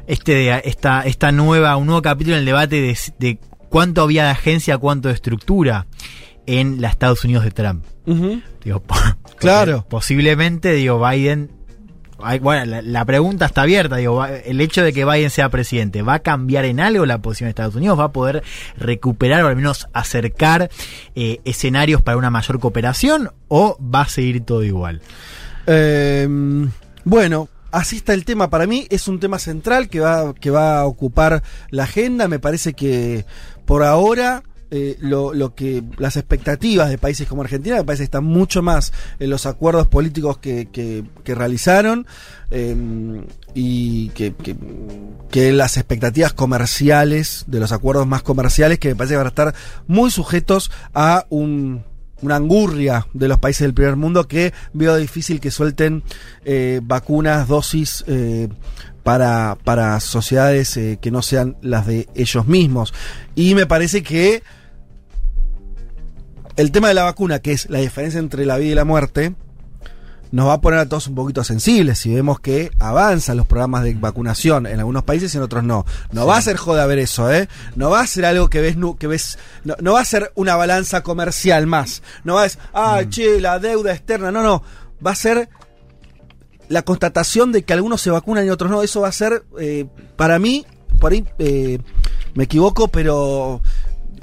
este 0.07 0.67
esta, 0.69 1.01
esta 1.01 1.31
nueva, 1.31 1.75
un 1.77 1.87
nuevo 1.87 2.01
capítulo 2.01 2.35
en 2.35 2.39
el 2.41 2.45
debate 2.45 2.81
de, 2.81 2.97
de 3.19 3.39
cuánto 3.69 4.01
había 4.01 4.23
de 4.25 4.29
agencia, 4.31 4.77
cuánto 4.77 5.07
de 5.09 5.13
estructura 5.15 5.87
en 6.45 6.81
la 6.81 6.89
Estados 6.89 7.23
Unidos 7.25 7.43
de 7.43 7.51
Trump. 7.51 7.83
Digo, 8.63 8.79
po- 8.81 8.95
Claro. 9.37 9.85
Posiblemente, 9.89 10.73
digo, 10.73 11.03
Biden. 11.05 11.51
Bueno, 12.41 12.65
la, 12.65 12.81
la 12.81 13.03
pregunta 13.03 13.45
está 13.45 13.63
abierta. 13.63 13.97
Digo, 13.97 14.25
el 14.25 14.61
hecho 14.61 14.81
de 14.83 14.93
que 14.93 15.03
Biden 15.05 15.29
sea 15.29 15.49
presidente, 15.49 16.01
¿va 16.01 16.13
a 16.15 16.19
cambiar 16.19 16.63
en 16.65 16.79
algo 16.79 17.05
la 17.05 17.17
posición 17.17 17.47
de 17.47 17.49
Estados 17.49 17.75
Unidos? 17.75 17.99
¿Va 17.99 18.05
a 18.05 18.11
poder 18.13 18.41
recuperar 18.77 19.43
o 19.43 19.47
al 19.47 19.55
menos 19.57 19.87
acercar 19.91 20.69
eh, 21.15 21.41
escenarios 21.43 22.01
para 22.01 22.15
una 22.17 22.29
mayor 22.29 22.59
cooperación? 22.59 23.31
¿O 23.49 23.77
va 23.81 24.01
a 24.01 24.07
seguir 24.07 24.41
todo 24.45 24.63
igual? 24.63 25.01
Eh, 25.67 26.27
bueno, 27.03 27.49
así 27.75 27.97
está 27.97 28.13
el 28.13 28.25
tema. 28.25 28.49
Para 28.49 28.67
mí 28.67 28.87
es 28.89 29.07
un 29.07 29.19
tema 29.19 29.37
central 29.39 29.89
que 29.89 29.99
va, 29.99 30.33
que 30.33 30.49
va 30.49 30.79
a 30.79 30.85
ocupar 30.85 31.43
la 31.69 31.83
agenda. 31.83 32.27
Me 32.27 32.39
parece 32.39 32.73
que 32.73 33.25
por 33.65 33.83
ahora 33.83 34.43
eh, 34.71 34.97
lo, 34.99 35.53
que 35.55 35.83
las 35.97 36.15
expectativas 36.17 36.89
de 36.89 36.97
países 36.97 37.27
como 37.27 37.43
Argentina 37.43 37.75
me 37.77 37.83
parece 37.83 38.01
que 38.01 38.05
están 38.05 38.23
mucho 38.23 38.61
más 38.61 38.93
en 39.19 39.29
los 39.29 39.45
acuerdos 39.45 39.87
políticos 39.87 40.37
que, 40.39 40.67
que- 40.71 41.03
realizaron 41.35 42.07
eh, 42.49 42.75
y 43.53 44.09
que, 44.09 44.33
que, 44.33 44.55
que 45.29 45.51
las 45.51 45.77
expectativas 45.77 46.33
comerciales 46.33 47.43
de 47.47 47.59
los 47.59 47.71
acuerdos 47.71 48.07
más 48.07 48.23
comerciales 48.23 48.79
que 48.79 48.89
me 48.89 48.95
parece 48.95 49.13
que 49.13 49.17
van 49.17 49.27
a 49.27 49.29
estar 49.29 49.53
muy 49.87 50.09
sujetos 50.11 50.71
a 50.93 51.25
un 51.29 51.83
una 52.21 52.35
angurria 52.35 53.07
de 53.13 53.27
los 53.27 53.39
países 53.39 53.61
del 53.61 53.73
primer 53.73 53.95
mundo 53.95 54.27
que 54.27 54.53
veo 54.73 54.95
difícil 54.95 55.39
que 55.39 55.51
suelten 55.51 56.03
eh, 56.43 56.79
vacunas, 56.83 57.47
dosis 57.47 58.03
eh, 58.07 58.47
para, 59.03 59.57
para 59.63 59.99
sociedades 59.99 60.75
eh, 60.77 60.97
que 61.01 61.11
no 61.11 61.21
sean 61.21 61.57
las 61.61 61.85
de 61.85 62.07
ellos 62.15 62.47
mismos. 62.47 62.93
Y 63.35 63.55
me 63.55 63.65
parece 63.65 64.01
que 64.01 64.43
el 66.55 66.71
tema 66.71 66.87
de 66.87 66.93
la 66.93 67.03
vacuna, 67.03 67.39
que 67.39 67.51
es 67.51 67.69
la 67.69 67.79
diferencia 67.79 68.19
entre 68.19 68.45
la 68.45 68.57
vida 68.57 68.71
y 68.71 68.75
la 68.75 68.85
muerte, 68.85 69.35
nos 70.31 70.47
va 70.47 70.53
a 70.53 70.61
poner 70.61 70.79
a 70.79 70.85
todos 70.87 71.07
un 71.07 71.15
poquito 71.15 71.43
sensibles 71.43 71.99
si 71.99 72.13
vemos 72.13 72.39
que 72.39 72.71
avanzan 72.79 73.37
los 73.37 73.47
programas 73.47 73.83
de 73.83 73.93
vacunación 73.93 74.65
en 74.67 74.79
algunos 74.79 75.03
países 75.03 75.33
y 75.33 75.37
en 75.37 75.43
otros 75.43 75.63
no. 75.63 75.85
No 76.11 76.25
va 76.25 76.37
a 76.37 76.41
ser 76.41 76.57
joda 76.57 76.85
ver 76.85 76.99
eso, 76.99 77.31
¿eh? 77.31 77.47
No 77.75 77.89
va 77.89 78.01
a 78.01 78.07
ser 78.07 78.25
algo 78.25 78.49
que 78.49 78.61
ves, 78.61 78.75
que 78.99 79.07
ves 79.07 79.37
no, 79.63 79.75
no 79.81 79.93
va 79.93 80.01
a 80.01 80.05
ser 80.05 80.31
una 80.35 80.55
balanza 80.55 81.01
comercial 81.01 81.67
más. 81.67 82.01
No 82.23 82.35
va 82.35 82.41
a 82.41 82.43
decir, 82.43 82.59
ah, 82.73 83.01
che, 83.07 83.39
la 83.39 83.59
deuda 83.59 83.93
externa. 83.93 84.31
No, 84.31 84.43
no. 84.43 84.63
Va 85.05 85.11
a 85.11 85.15
ser 85.15 85.49
la 86.67 86.81
constatación 86.81 87.51
de 87.51 87.63
que 87.63 87.73
algunos 87.73 88.01
se 88.01 88.09
vacunan 88.11 88.45
y 88.45 88.49
otros 88.49 88.71
no. 88.71 88.83
Eso 88.83 89.01
va 89.01 89.09
a 89.09 89.13
ser, 89.13 89.43
eh, 89.59 89.85
para 90.15 90.39
mí, 90.39 90.65
por 90.99 91.11
ahí 91.11 91.25
eh, 91.39 91.79
me 92.33 92.45
equivoco, 92.45 92.87
pero 92.87 93.61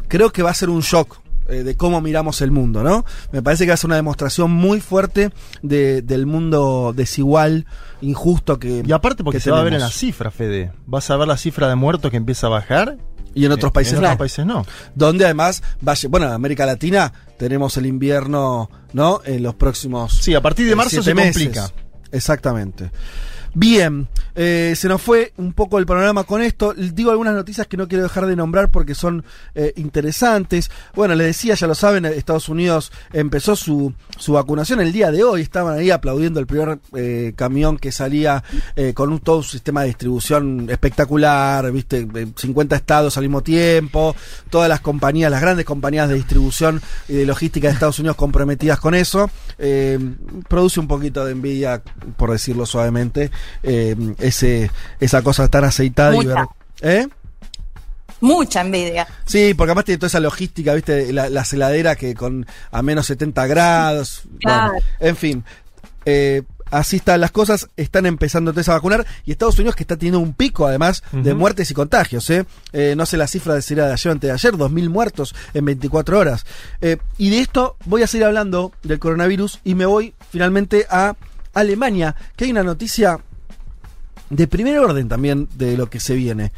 creo 0.09 0.31
que 0.31 0.43
va 0.43 0.51
a 0.51 0.55
ser 0.55 0.69
un 0.69 0.81
shock 0.81 1.22
eh, 1.53 1.63
de 1.63 1.77
cómo 1.77 2.01
miramos 2.01 2.41
el 2.41 2.51
mundo, 2.51 2.83
¿no? 2.83 3.05
Me 3.33 3.43
parece 3.43 3.65
que 3.65 3.69
va 3.71 3.75
a 3.75 3.77
ser 3.77 3.89
una 3.89 3.97
demostración 3.97 4.51
muy 4.51 4.81
fuerte 4.81 5.31
de- 5.63 6.03
del 6.03 6.27
mundo 6.27 6.93
desigual, 6.97 7.67
injusto 8.01 8.59
que 8.59 8.83
Y 8.87 8.93
aparte 8.93 9.23
porque 9.23 9.39
que 9.39 9.43
se 9.45 9.51
va 9.51 9.61
a 9.61 9.63
ver 9.65 9.75
en 9.75 9.81
las 9.81 9.95
cifras, 9.95 10.35
Fede. 10.35 10.73
Vas 10.87 11.11
a 11.11 11.17
ver 11.17 11.29
la 11.29 11.37
cifra 11.37 11.69
de 11.69 11.75
muertos 11.75 12.11
que 12.11 12.17
empieza 12.17 12.47
a 12.47 12.51
bajar. 12.51 12.97
y 13.35 13.47
en 13.47 13.53
otros 13.53 13.73
países 13.73 13.95
En 13.95 14.01
no. 14.01 14.07
otros 14.09 14.19
países 14.19 14.45
no. 14.45 14.67
Donde 14.95 15.25
además, 15.25 15.63
vaya, 15.81 16.07
bueno, 16.11 16.27
en 16.27 16.33
América 16.33 16.67
Latina 16.67 17.13
tenemos 17.39 17.77
el 17.79 17.87
invierno, 17.87 18.69
¿no? 18.93 19.23
En 19.25 19.43
los 19.43 19.55
próximos 19.55 20.19
Sí, 20.21 20.35
a 20.35 20.43
partir 20.43 20.67
de 20.67 20.73
eh, 20.73 20.77
marzo 20.77 21.03
se 21.03 21.15
meses. 21.15 21.33
complica. 21.43 21.71
Exactamente. 22.11 22.91
Bien, 23.55 24.09
eh, 24.35 24.75
se 24.77 24.89
nos 24.89 25.03
fue 25.03 25.33
un 25.37 25.53
poco 25.53 25.79
el 25.79 25.87
panorama 25.87 26.25
con 26.25 26.43
esto. 26.43 26.75
Digo 26.75 27.11
algunas 27.11 27.35
noticias 27.35 27.67
que 27.67 27.77
no 27.77 27.89
quiero 27.89 28.05
dejar 28.05 28.27
de 28.27 28.37
nombrar 28.37 28.71
porque 28.71 28.95
son 28.95 29.25
eh, 29.55 29.73
interesantes. 29.77 30.71
Bueno, 30.95 31.15
les 31.15 31.27
decía, 31.29 31.55
ya 31.55 31.67
lo 31.67 31.75
saben, 31.75 32.05
Estados 32.07 32.49
Unidos 32.49 32.93
empezó 33.13 33.57
su, 33.57 33.93
su 34.19 34.33
vacunación 34.33 34.81
el 34.81 34.93
día 34.93 35.11
de 35.11 35.23
hoy. 35.23 35.43
Estaban 35.43 35.79
ahí 35.79 35.91
aplaudiendo 35.91 36.41
el 36.41 36.47
primer 36.47 36.79
eh, 36.97 37.33
camión 37.37 37.77
que 37.79 37.93
salía 37.93 38.43
eh, 38.77 38.95
con 38.95 39.13
un, 39.13 39.21
todo 39.21 39.39
un 39.39 39.45
sistema 39.45 39.83
de 39.83 39.89
distribución 39.89 40.69
espectacular, 40.71 41.71
viste, 41.71 42.07
Eh, 42.15 42.27
50 42.37 42.77
estados 42.77 43.17
al 43.17 43.25
mismo 43.25 43.43
tiempo, 43.43 44.15
todas 44.51 44.69
las 44.69 44.81
compañías, 44.81 45.31
las 45.31 45.41
grandes 45.41 45.65
compañías 45.65 46.09
de 46.09 46.15
distribución 46.15 46.81
y 47.09 47.15
de 47.15 47.27
logística 47.27 47.69
de 47.69 47.75
Estados 47.75 47.99
Unidos 47.99 48.17
comprometidas 48.17 48.79
con 48.81 48.95
eso. 48.95 49.31
Eh, 49.59 49.99
produce 50.49 50.81
un 50.81 50.89
poquito 50.89 51.25
de 51.25 51.33
envidia, 51.33 51.83
por 52.17 52.33
decirlo 52.33 52.67
suavemente, 52.67 53.31
eh, 53.63 53.97
ese, 54.19 54.71
esa 55.01 55.23
cosa 55.23 55.49
tan 55.49 55.65
aceitada 55.65 56.15
y 56.15 56.19
Mucha. 56.19 56.35
ver. 56.35 56.47
¿Eh? 56.81 57.09
Mucha 58.21 58.61
envidia. 58.61 59.07
Sí, 59.25 59.53
porque 59.55 59.71
además 59.73 59.85
tiene 59.85 59.99
toda 59.99 60.07
esa 60.09 60.21
logística, 60.21 60.75
¿viste? 60.75 61.13
La, 61.13 61.29
la 61.29 61.45
heladera 61.51 61.97
que 61.97 62.15
con 62.15 62.47
a 62.71 62.83
menos 62.83 63.07
70 63.07 63.47
grados. 63.49 64.23
Claro. 64.41 64.73
Bueno, 64.75 64.87
en 65.01 65.17
fin. 65.17 65.45
Eh, 66.05 66.43
así 66.71 66.97
están 66.97 67.21
las 67.21 67.31
cosas, 67.31 67.69
están 67.77 68.07
empezando 68.07 68.51
entonces 68.51 68.71
a 68.71 68.75
vacunar 68.75 69.07
y 69.25 69.33
Estados 69.33 69.59
Unidos 69.59 69.77
que 69.77 69.83
está 69.83 69.97
teniendo 69.97 70.21
un 70.21 70.33
pico 70.33 70.67
además 70.67 71.03
de 71.13 71.35
muertes 71.35 71.71
y 71.71 71.75
contagios, 71.75 72.29
¿eh? 72.31 72.47
Eh, 72.73 72.95
no 72.97 73.07
sé 73.07 73.17
la 73.19 73.27
cifra 73.27 73.55
de 73.55 73.63
si 73.63 73.75
era 73.75 73.87
de 73.87 73.93
ayer 73.93 74.09
o 74.09 74.13
antes 74.13 74.29
de 74.29 74.33
ayer, 74.33 74.55
2.000 74.55 74.89
muertos 74.89 75.35
en 75.53 75.65
24 75.67 76.19
horas. 76.19 76.47
Eh, 76.81 76.97
y 77.19 77.31
de 77.31 77.41
esto 77.41 77.77
voy 77.85 78.03
a 78.03 78.07
seguir 78.07 78.25
hablando 78.25 78.73
del 78.83 78.99
coronavirus 78.99 79.61
y 79.65 79.75
me 79.75 79.85
voy 79.85 80.15
finalmente 80.31 80.87
a 80.89 81.15
Alemania, 81.55 82.17
que 82.37 82.47
hay 82.47 82.51
una 82.53 82.63
noticia 82.63 83.19
de 84.33 84.47
primer 84.47 84.79
orden 84.79 85.09
también 85.09 85.49
de 85.57 85.77
lo 85.77 85.91
que 85.91 86.01
se 86.01 86.15
viene 86.15 86.53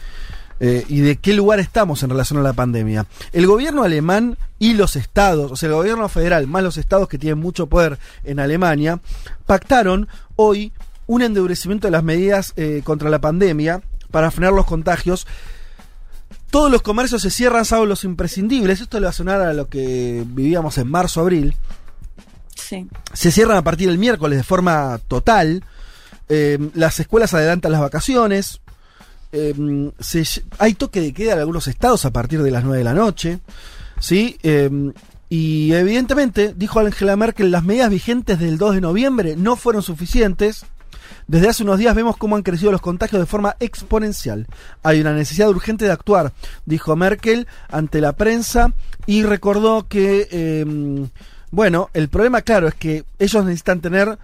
eh, 0.61 0.85
y 0.89 1.01
de 1.01 1.17
qué 1.17 1.35
lugar 1.35 1.59
estamos 1.59 2.03
en 2.03 2.11
relación 2.11 2.39
a 2.39 2.43
la 2.43 2.53
pandemia. 2.53 3.07
El 3.33 3.47
gobierno 3.47 3.83
alemán 3.83 4.37
y 4.59 4.75
los 4.75 4.95
estados, 4.97 5.51
o 5.51 5.57
sea, 5.57 5.69
el 5.69 5.75
gobierno 5.75 6.09
federal 6.09 6.47
más 6.47 6.63
los 6.63 6.77
estados 6.77 7.09
que 7.09 7.19
tienen 7.19 7.39
mucho 7.41 7.67
poder 7.67 7.99
en 8.23 8.39
Alemania, 8.39 9.01
pactaron 9.47 10.09
hoy 10.37 10.73
un 11.07 11.23
endurecimiento 11.23 11.89
de 11.89 11.91
las 11.91 12.05
medidas 12.05 12.53
eh, 12.57 12.81
contra 12.85 13.11
la 13.11 13.21
pandemia 13.21 13.83
para 14.11 14.31
frenar 14.31 14.53
los 14.53 14.65
contagios. 14.65 15.27
Todos 16.51 16.71
los 16.71 16.83
comercios 16.83 17.21
se 17.23 17.31
cierran, 17.31 17.65
salvo 17.65 17.85
los 17.87 18.05
imprescindibles. 18.05 18.81
Esto 18.81 19.01
le 19.01 19.05
va 19.07 19.11
a 19.11 19.13
sonar 19.13 19.41
a 19.41 19.53
lo 19.53 19.69
que 19.69 20.23
vivíamos 20.25 20.79
en 20.79 20.89
marzo-abril 20.89 21.57
Sí. 22.55 22.89
se 23.13 23.31
cierran 23.33 23.57
a 23.59 23.65
partir 23.65 23.89
del 23.89 23.99
miércoles 23.99 24.39
de 24.39 24.45
forma 24.45 24.99
total. 25.09 25.65
Eh, 26.37 26.59
las 26.75 26.99
escuelas 26.99 27.33
adelantan 27.35 27.71
las 27.73 27.81
vacaciones. 27.81 28.61
Se- 30.01 30.43
hay 30.59 30.75
toque 30.75 31.01
de 31.01 31.13
queda 31.13 31.33
en 31.35 31.39
algunos 31.41 31.67
estados 31.67 32.05
a 32.05 32.13
partir 32.13 32.43
de 32.43 32.51
las 32.51 32.63
9 32.65 32.79
de 32.79 32.85
la 32.85 32.95
noche. 32.95 33.39
¿sí? 34.01 34.37
Eh, 34.43 34.71
Y 35.31 35.73
evidentemente, 35.73 36.53
dijo 36.57 36.79
Angela 36.81 37.17
Merkel, 37.17 37.51
las 37.51 37.65
medidas 37.65 37.91
vigentes 37.91 38.39
del 38.39 38.57
2 38.59 38.75
de 38.77 38.81
noviembre 38.81 39.35
no 39.37 39.57
fueron 39.57 39.83
suficientes. 39.83 40.65
Desde 41.27 41.49
hace 41.49 41.63
unos 41.65 41.79
días 41.79 41.95
vemos 41.97 42.17
cómo 42.19 42.37
han 42.37 42.43
crecido 42.43 42.71
los 42.71 42.81
contagios 42.83 43.21
de 43.21 43.27
forma 43.27 43.57
exponencial. 43.59 44.47
Hay 44.83 45.01
una 45.01 45.13
necesidad 45.15 45.49
urgente 45.49 45.87
de 45.87 45.91
actuar, 45.93 46.33
dijo 46.67 46.95
Merkel 46.95 47.49
ante 47.71 48.01
la 48.01 48.13
prensa 48.13 48.73
y 49.07 49.23
recordó 49.25 49.89
que, 49.89 51.09
bueno, 51.51 51.89
el 51.95 52.09
problema, 52.11 52.43
claro, 52.43 52.69
es 52.69 52.75
que 52.75 53.05
ellos 53.19 53.45
necesitan 53.45 53.81
tener 53.81 54.19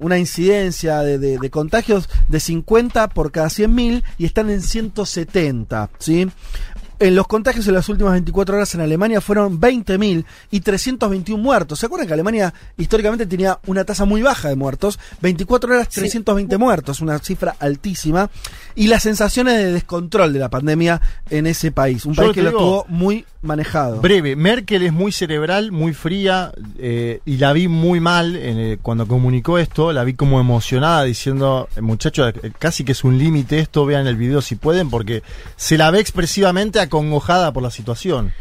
una 0.00 0.18
incidencia 0.18 1.00
de, 1.00 1.18
de- 1.18 1.38
de 1.38 1.50
contagios 1.50 2.08
de 2.28 2.40
50 2.40 3.08
por 3.08 3.30
cada 3.30 3.48
100.000 3.48 4.02
y 4.18 4.24
están 4.24 4.50
en 4.50 4.60
170, 4.62 5.90
¿sí? 5.98 6.28
En 6.98 7.14
los 7.14 7.26
contagios 7.26 7.66
en 7.66 7.72
las 7.72 7.88
últimas 7.88 8.12
24 8.12 8.56
horas 8.56 8.74
en 8.74 8.82
Alemania 8.82 9.22
fueron 9.22 9.58
20.000 9.58 10.22
y 10.50 10.60
321 10.60 11.42
muertos. 11.42 11.78
¿Se 11.78 11.86
acuerdan 11.86 12.06
que 12.06 12.12
Alemania 12.12 12.52
históricamente 12.76 13.24
tenía 13.24 13.58
una 13.66 13.84
tasa 13.84 14.04
muy 14.04 14.20
baja 14.20 14.50
de 14.50 14.56
muertos? 14.56 14.98
24 15.22 15.72
horas, 15.72 15.88
320 15.88 16.58
muertos, 16.58 17.00
una 17.00 17.18
cifra 17.18 17.56
altísima. 17.58 18.28
Y 18.74 18.88
las 18.88 19.02
sensaciones 19.04 19.54
de 19.56 19.72
descontrol 19.72 20.34
de 20.34 20.40
la 20.40 20.50
pandemia 20.50 21.00
en 21.30 21.46
ese 21.46 21.72
país. 21.72 22.04
Un 22.04 22.12
Yo 22.12 22.22
país 22.24 22.34
que 22.34 22.42
lo 22.42 22.50
tuvo 22.52 22.84
muy 22.88 23.24
manejado. 23.42 24.00
Breve, 24.00 24.36
Merkel 24.36 24.82
es 24.82 24.92
muy 24.92 25.12
cerebral, 25.12 25.72
muy 25.72 25.94
fría, 25.94 26.52
eh, 26.78 27.20
y 27.24 27.38
la 27.38 27.52
vi 27.52 27.68
muy 27.68 27.98
mal 28.00 28.36
en, 28.36 28.58
eh, 28.58 28.78
cuando 28.82 29.06
comunicó 29.08 29.58
esto, 29.58 29.92
la 29.92 30.04
vi 30.04 30.14
como 30.14 30.40
emocionada 30.40 31.04
diciendo, 31.04 31.68
muchachos, 31.80 32.32
casi 32.58 32.84
que 32.84 32.92
es 32.92 33.02
un 33.04 33.18
límite 33.18 33.58
esto, 33.58 33.86
vean 33.86 34.06
el 34.06 34.16
video 34.16 34.42
si 34.42 34.56
pueden, 34.56 34.90
porque 34.90 35.22
se 35.56 35.78
la 35.78 35.90
ve 35.90 36.00
expresivamente 36.00 36.80
acongojada 36.80 37.52
por 37.52 37.62
la 37.62 37.70
situación. 37.70 38.32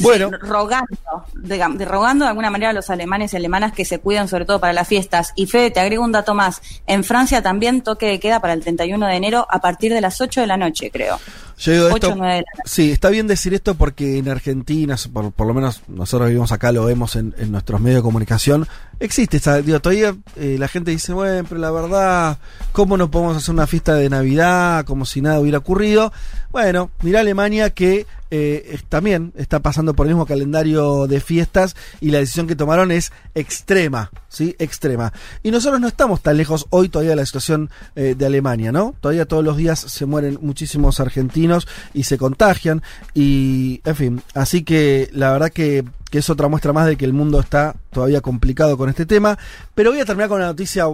Bueno. 0.00 0.28
Sí, 0.28 0.36
rogando, 0.48 0.86
digamos, 1.34 1.78
de- 1.78 1.84
rogando 1.84 2.24
de 2.24 2.30
alguna 2.30 2.50
manera 2.50 2.70
a 2.70 2.72
los 2.72 2.90
alemanes 2.90 3.32
y 3.32 3.36
alemanas 3.36 3.72
que 3.72 3.84
se 3.84 4.00
cuiden 4.00 4.26
sobre 4.26 4.44
todo 4.44 4.58
para 4.58 4.72
las 4.72 4.88
fiestas. 4.88 5.32
Y 5.36 5.46
Fede, 5.46 5.70
te 5.70 5.78
agrego 5.78 6.02
un 6.02 6.10
dato 6.10 6.34
más. 6.34 6.60
En 6.88 7.04
Francia 7.04 7.42
también 7.42 7.80
toque 7.80 8.06
de 8.06 8.18
queda 8.18 8.40
para 8.40 8.54
el 8.54 8.60
31 8.60 9.06
de 9.06 9.14
enero 9.14 9.46
a 9.48 9.60
partir 9.60 9.92
de 9.94 10.00
las 10.00 10.20
8 10.20 10.40
de 10.40 10.46
la 10.48 10.56
noche, 10.56 10.90
creo. 10.90 11.20
Yo 11.58 11.72
digo 11.72 11.86
8 11.86 11.94
esto, 11.96 12.08
o 12.10 12.16
9 12.16 12.34
de 12.34 12.40
la 12.40 12.46
noche. 12.58 12.62
sí, 12.70 12.90
está 12.90 13.10
bien 13.10 13.26
decir 13.26 13.54
esto 13.54 13.74
porque 13.74 14.18
en 14.18 14.28
Argentina, 14.28 14.96
por, 15.12 15.32
por 15.32 15.46
lo 15.46 15.54
menos 15.54 15.82
nosotros 15.88 16.28
vivimos 16.28 16.52
acá, 16.52 16.72
lo 16.72 16.84
vemos 16.84 17.16
en, 17.16 17.34
en 17.38 17.52
nuestros 17.52 17.80
medios 17.80 17.98
de 17.98 18.02
comunicación, 18.02 18.66
existe 19.00 19.36
esta, 19.36 19.60
digo, 19.62 19.80
todavía 19.80 20.16
eh, 20.36 20.56
la 20.58 20.68
gente 20.68 20.90
dice, 20.90 21.12
bueno, 21.12 21.46
pero 21.48 21.60
la 21.60 21.70
verdad, 21.70 22.38
¿cómo 22.72 22.96
no 22.96 23.10
podemos 23.10 23.36
hacer 23.36 23.54
una 23.54 23.66
fiesta 23.66 23.94
de 23.94 24.08
Navidad 24.10 24.84
como 24.84 25.04
si 25.04 25.20
nada 25.20 25.40
hubiera 25.40 25.58
ocurrido? 25.58 26.12
Bueno, 26.50 26.90
mira 27.02 27.20
Alemania 27.20 27.70
que 27.70 28.06
eh, 28.30 28.78
también 28.88 29.32
está 29.36 29.60
pasando 29.60 29.94
por 29.94 30.06
el 30.06 30.14
mismo 30.14 30.26
calendario 30.26 31.06
de 31.06 31.20
fiestas 31.20 31.76
y 32.00 32.10
la 32.10 32.18
decisión 32.18 32.46
que 32.46 32.56
tomaron 32.56 32.90
es 32.90 33.12
extrema, 33.34 34.10
¿sí? 34.28 34.56
Extrema. 34.58 35.12
Y 35.42 35.50
nosotros 35.50 35.80
no 35.80 35.88
estamos 35.88 36.20
tan 36.22 36.36
lejos 36.36 36.66
hoy 36.70 36.88
todavía 36.88 37.10
de 37.10 37.16
la 37.16 37.26
situación 37.26 37.70
eh, 37.96 38.14
de 38.16 38.26
Alemania, 38.26 38.72
¿no? 38.72 38.94
Todavía 39.00 39.26
todos 39.26 39.44
los 39.44 39.56
días 39.56 39.78
se 39.78 40.06
mueren 40.06 40.38
muchísimos 40.40 41.00
argentinos 41.00 41.43
y 41.92 42.04
se 42.04 42.18
contagian 42.18 42.82
y, 43.14 43.80
en 43.84 43.96
fin, 43.96 44.22
así 44.34 44.62
que 44.62 45.08
la 45.12 45.32
verdad 45.32 45.50
que, 45.50 45.84
que 46.10 46.18
es 46.18 46.30
otra 46.30 46.48
muestra 46.48 46.72
más 46.72 46.86
de 46.86 46.96
que 46.96 47.04
el 47.04 47.12
mundo 47.12 47.40
está 47.40 47.74
todavía 47.90 48.20
complicado 48.20 48.76
con 48.76 48.88
este 48.88 49.06
tema. 49.06 49.38
Pero 49.74 49.90
voy 49.90 50.00
a 50.00 50.04
terminar 50.04 50.28
con 50.28 50.38
una 50.38 50.46
noticia 50.46 50.86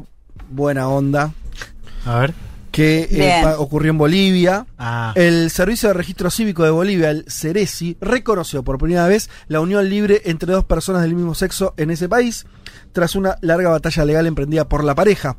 buena 0.51 0.89
onda 0.89 1.33
A 2.05 2.19
ver. 2.21 2.35
que 2.73 3.09
eh, 3.11 3.45
ocurrió 3.59 3.91
en 3.91 3.99
Bolivia. 3.99 4.67
Ah, 4.79 5.13
El 5.17 5.51
Servicio 5.51 5.89
de 5.89 5.95
Registro 5.95 6.31
Cívico 6.31 6.65
de 6.65 6.71
Bolivia, 6.71 7.11
el 7.11 7.25
CERESI, 7.29 7.99
reconoció 8.01 8.63
por 8.63 8.79
primera 8.79 9.07
vez 9.07 9.29
la 9.49 9.61
unión 9.61 9.89
libre 9.89 10.23
entre 10.25 10.53
dos 10.53 10.65
personas 10.65 11.03
del 11.03 11.15
mismo 11.15 11.35
sexo 11.35 11.75
en 11.77 11.91
ese 11.91 12.09
país, 12.09 12.47
tras 12.93 13.15
una 13.15 13.37
larga 13.41 13.71
batalla 13.71 14.05
legal 14.05 14.27
emprendida 14.27 14.69
por 14.69 14.85
la 14.85 14.95
pareja. 14.95 15.37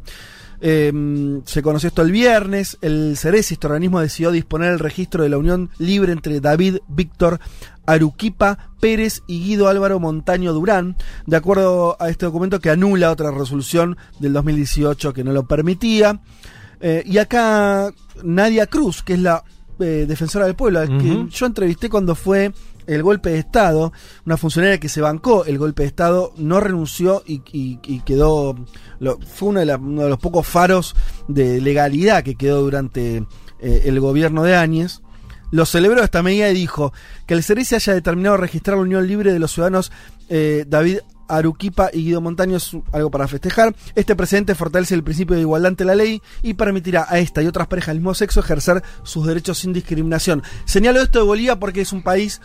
Eh, 0.63 1.41
se 1.45 1.62
conoció 1.63 1.88
esto 1.88 2.02
el 2.04 2.12
viernes. 2.12 2.78
El 2.82 3.17
CERESI, 3.17 3.56
este 3.56 3.67
organismo, 3.67 4.00
decidió 4.00 4.32
disponer 4.32 4.71
el 4.71 4.80
registro 4.80 5.24
de 5.24 5.30
la 5.30 5.38
unión 5.38 5.71
libre 5.80 6.12
entre 6.13 6.39
David 6.39 6.78
Víctor 6.88 7.39
Aruquipa 7.86 8.69
Pérez 8.80 9.24
y 9.28 9.43
Guido 9.43 9.67
Álvaro 9.67 10.00
Montaño 10.00 10.54
Durán, 10.54 10.95
de 11.26 11.36
acuerdo 11.36 11.97
a 12.00 12.10
este 12.10 12.26
documento 12.28 12.60
que 12.60 12.69
anula 12.69 13.12
otra 13.12 13.32
resolución 13.32 13.97
del 14.19 14.34
2018 14.34 15.13
que 15.13 15.24
no 15.24 15.32
lo 15.34 15.47
permitía. 15.47 16.21
Eh, 16.80 17.04
y 17.06 17.17
acá 17.17 17.91
Nadia 18.24 18.67
Cruz, 18.67 19.02
que 19.04 19.13
es 19.13 19.19
la 19.19 19.43
eh, 19.80 20.06
defensora 20.08 20.45
del 20.45 20.56
pueblo, 20.56 20.82
que 20.86 20.93
Ujú. 21.12 21.28
yo 21.30 21.45
entrevisté 21.47 21.89
cuando 21.89 22.13
fue 22.13 22.54
el 22.88 23.04
golpe 23.04 23.30
de 23.32 23.39
Estado, 23.39 23.94
una 24.26 24.38
funcionaria 24.38 24.80
que 24.80 24.89
se 24.89 25.02
bancó 25.02 25.46
el 25.46 25.58
golpe 25.58 25.84
de 25.84 25.88
Estado, 25.88 26.34
no 26.38 26.60
renunció 26.60 27.24
y, 27.26 27.39
quedó, 28.06 28.56
lo- 29.00 29.20
fue 29.22 29.50
uno 29.50 29.60
de, 29.62 29.65
los 30.10 30.20
pocos 30.20 30.48
faros 30.48 30.96
de 31.28 31.62
legalidad 31.62 32.24
que 32.24 32.36
quedó 32.36 32.62
durante 32.62 33.17
eh, 33.60 33.82
el 33.86 34.00
gobierno 34.00 34.44
de 34.44 34.56
Áñez. 34.56 35.02
Lo 35.52 35.65
celebró 35.65 36.02
esta 36.02 36.24
medida 36.24 36.50
y 36.50 36.54
dijo 36.54 36.94
que 37.26 37.34
el 37.34 37.44
CERESI 37.44 37.76
haya 37.76 37.94
determinado 37.94 38.38
registrar 38.38 38.78
la 38.78 38.84
unión 38.84 39.06
libre 39.06 39.34
de 39.34 39.39
los 39.39 39.52
ciudadanos 39.52 39.91
eh, 40.30 40.63
David 40.67 41.00
Aruquipa 41.28 41.89
y 41.94 42.04
Guido 42.06 42.20
Montaño 42.22 42.58
es 42.58 42.72
algo 42.91 43.10
para 43.12 43.28
festejar. 43.28 43.74
Este 43.96 44.15
precedente 44.17 44.54
fortalece 44.56 44.96
el 44.96 45.04
principio 45.04 45.36
de 45.36 45.41
igualdad 45.44 45.70
ante 45.70 45.86
la 45.86 45.96
ley 45.96 46.22
y 46.41 46.54
permitirá 46.56 47.06
a 47.10 47.20
esta 47.20 47.41
y 47.41 47.48
otras 47.48 47.67
parejas 47.67 47.89
del 47.94 48.00
mismo 48.00 48.13
sexo 48.13 48.41
ejercer 48.41 48.84
sus 49.04 49.26
derechos 49.26 49.58
sin 49.60 49.72
discriminación. 49.74 50.44
Señalo 50.65 51.02
esto 51.02 51.20
de 51.20 51.26
Bolivia 51.26 51.58
porque 51.60 51.82
es 51.82 51.94
un 51.94 52.02
país 52.04 52.41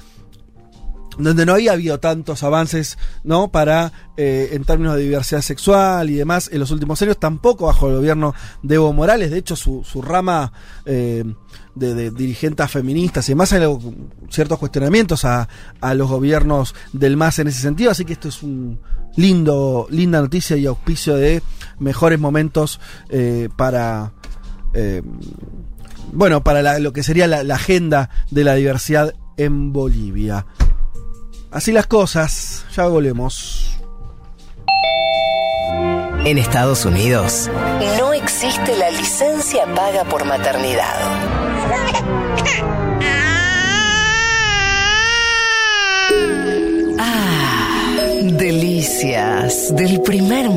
donde 1.18 1.46
no 1.46 1.54
había 1.54 1.72
habido 1.72 1.98
tantos 1.98 2.42
avances 2.42 2.98
no 3.24 3.48
para 3.48 3.92
eh, 4.16 4.50
en 4.52 4.64
términos 4.64 4.96
de 4.96 5.02
diversidad 5.02 5.40
sexual 5.42 6.10
y 6.10 6.14
demás 6.14 6.50
en 6.52 6.60
los 6.60 6.70
últimos 6.70 7.00
años 7.02 7.18
tampoco 7.18 7.66
bajo 7.66 7.88
el 7.88 7.96
gobierno 7.96 8.34
de 8.62 8.74
Evo 8.76 8.92
Morales. 8.92 9.30
De 9.30 9.38
hecho 9.38 9.56
su, 9.56 9.82
rama 10.02 10.52
eh, 10.84 11.24
de, 11.74 11.94
de 11.94 12.10
dirigentes 12.10 12.70
feministas 12.70 13.28
y 13.28 13.32
demás 13.32 13.52
hay 13.52 13.62
ciertos 14.30 14.58
cuestionamientos 14.58 15.24
a, 15.24 15.48
los 15.94 16.08
gobiernos 16.08 16.74
del 16.92 17.16
MAS 17.16 17.38
en 17.38 17.48
ese 17.48 17.60
sentido. 17.62 17.90
Así 17.90 18.04
que 18.04 18.12
esto 18.14 18.28
es 18.28 18.42
un 18.42 18.78
lindo 19.16 19.86
linda 19.90 20.20
noticia 20.20 20.56
y 20.56 20.66
auspicio 20.66 21.16
de 21.16 21.42
mejores 21.78 22.18
momentos 22.20 22.80
eh, 23.08 23.48
para 23.56 24.12
eh, 24.74 25.02
bueno, 26.12 26.42
para 26.44 26.62
la- 26.62 26.78
lo 26.78 26.92
que 26.92 27.02
sería 27.02 27.26
la 27.26 27.54
agenda 27.54 28.10
de 28.30 28.44
la 28.44 28.54
diversidad 28.54 29.14
en 29.36 29.72
Bolivia. 29.72 30.46
Así 31.56 31.72
las 31.72 31.86
cosas, 31.86 32.66
ya 32.76 32.86
volvemos. 32.86 33.78
En 36.26 36.36
Estados 36.36 36.84
Unidos 36.84 37.50
no 37.96 38.12
existe 38.12 38.76
la 38.76 38.90
licencia 38.90 39.64
paga 39.74 40.04
por 40.04 40.26
maternidad. 40.26 41.00
Ah, 46.98 48.18
delicias 48.20 49.74
del 49.74 50.02
primer 50.02 50.50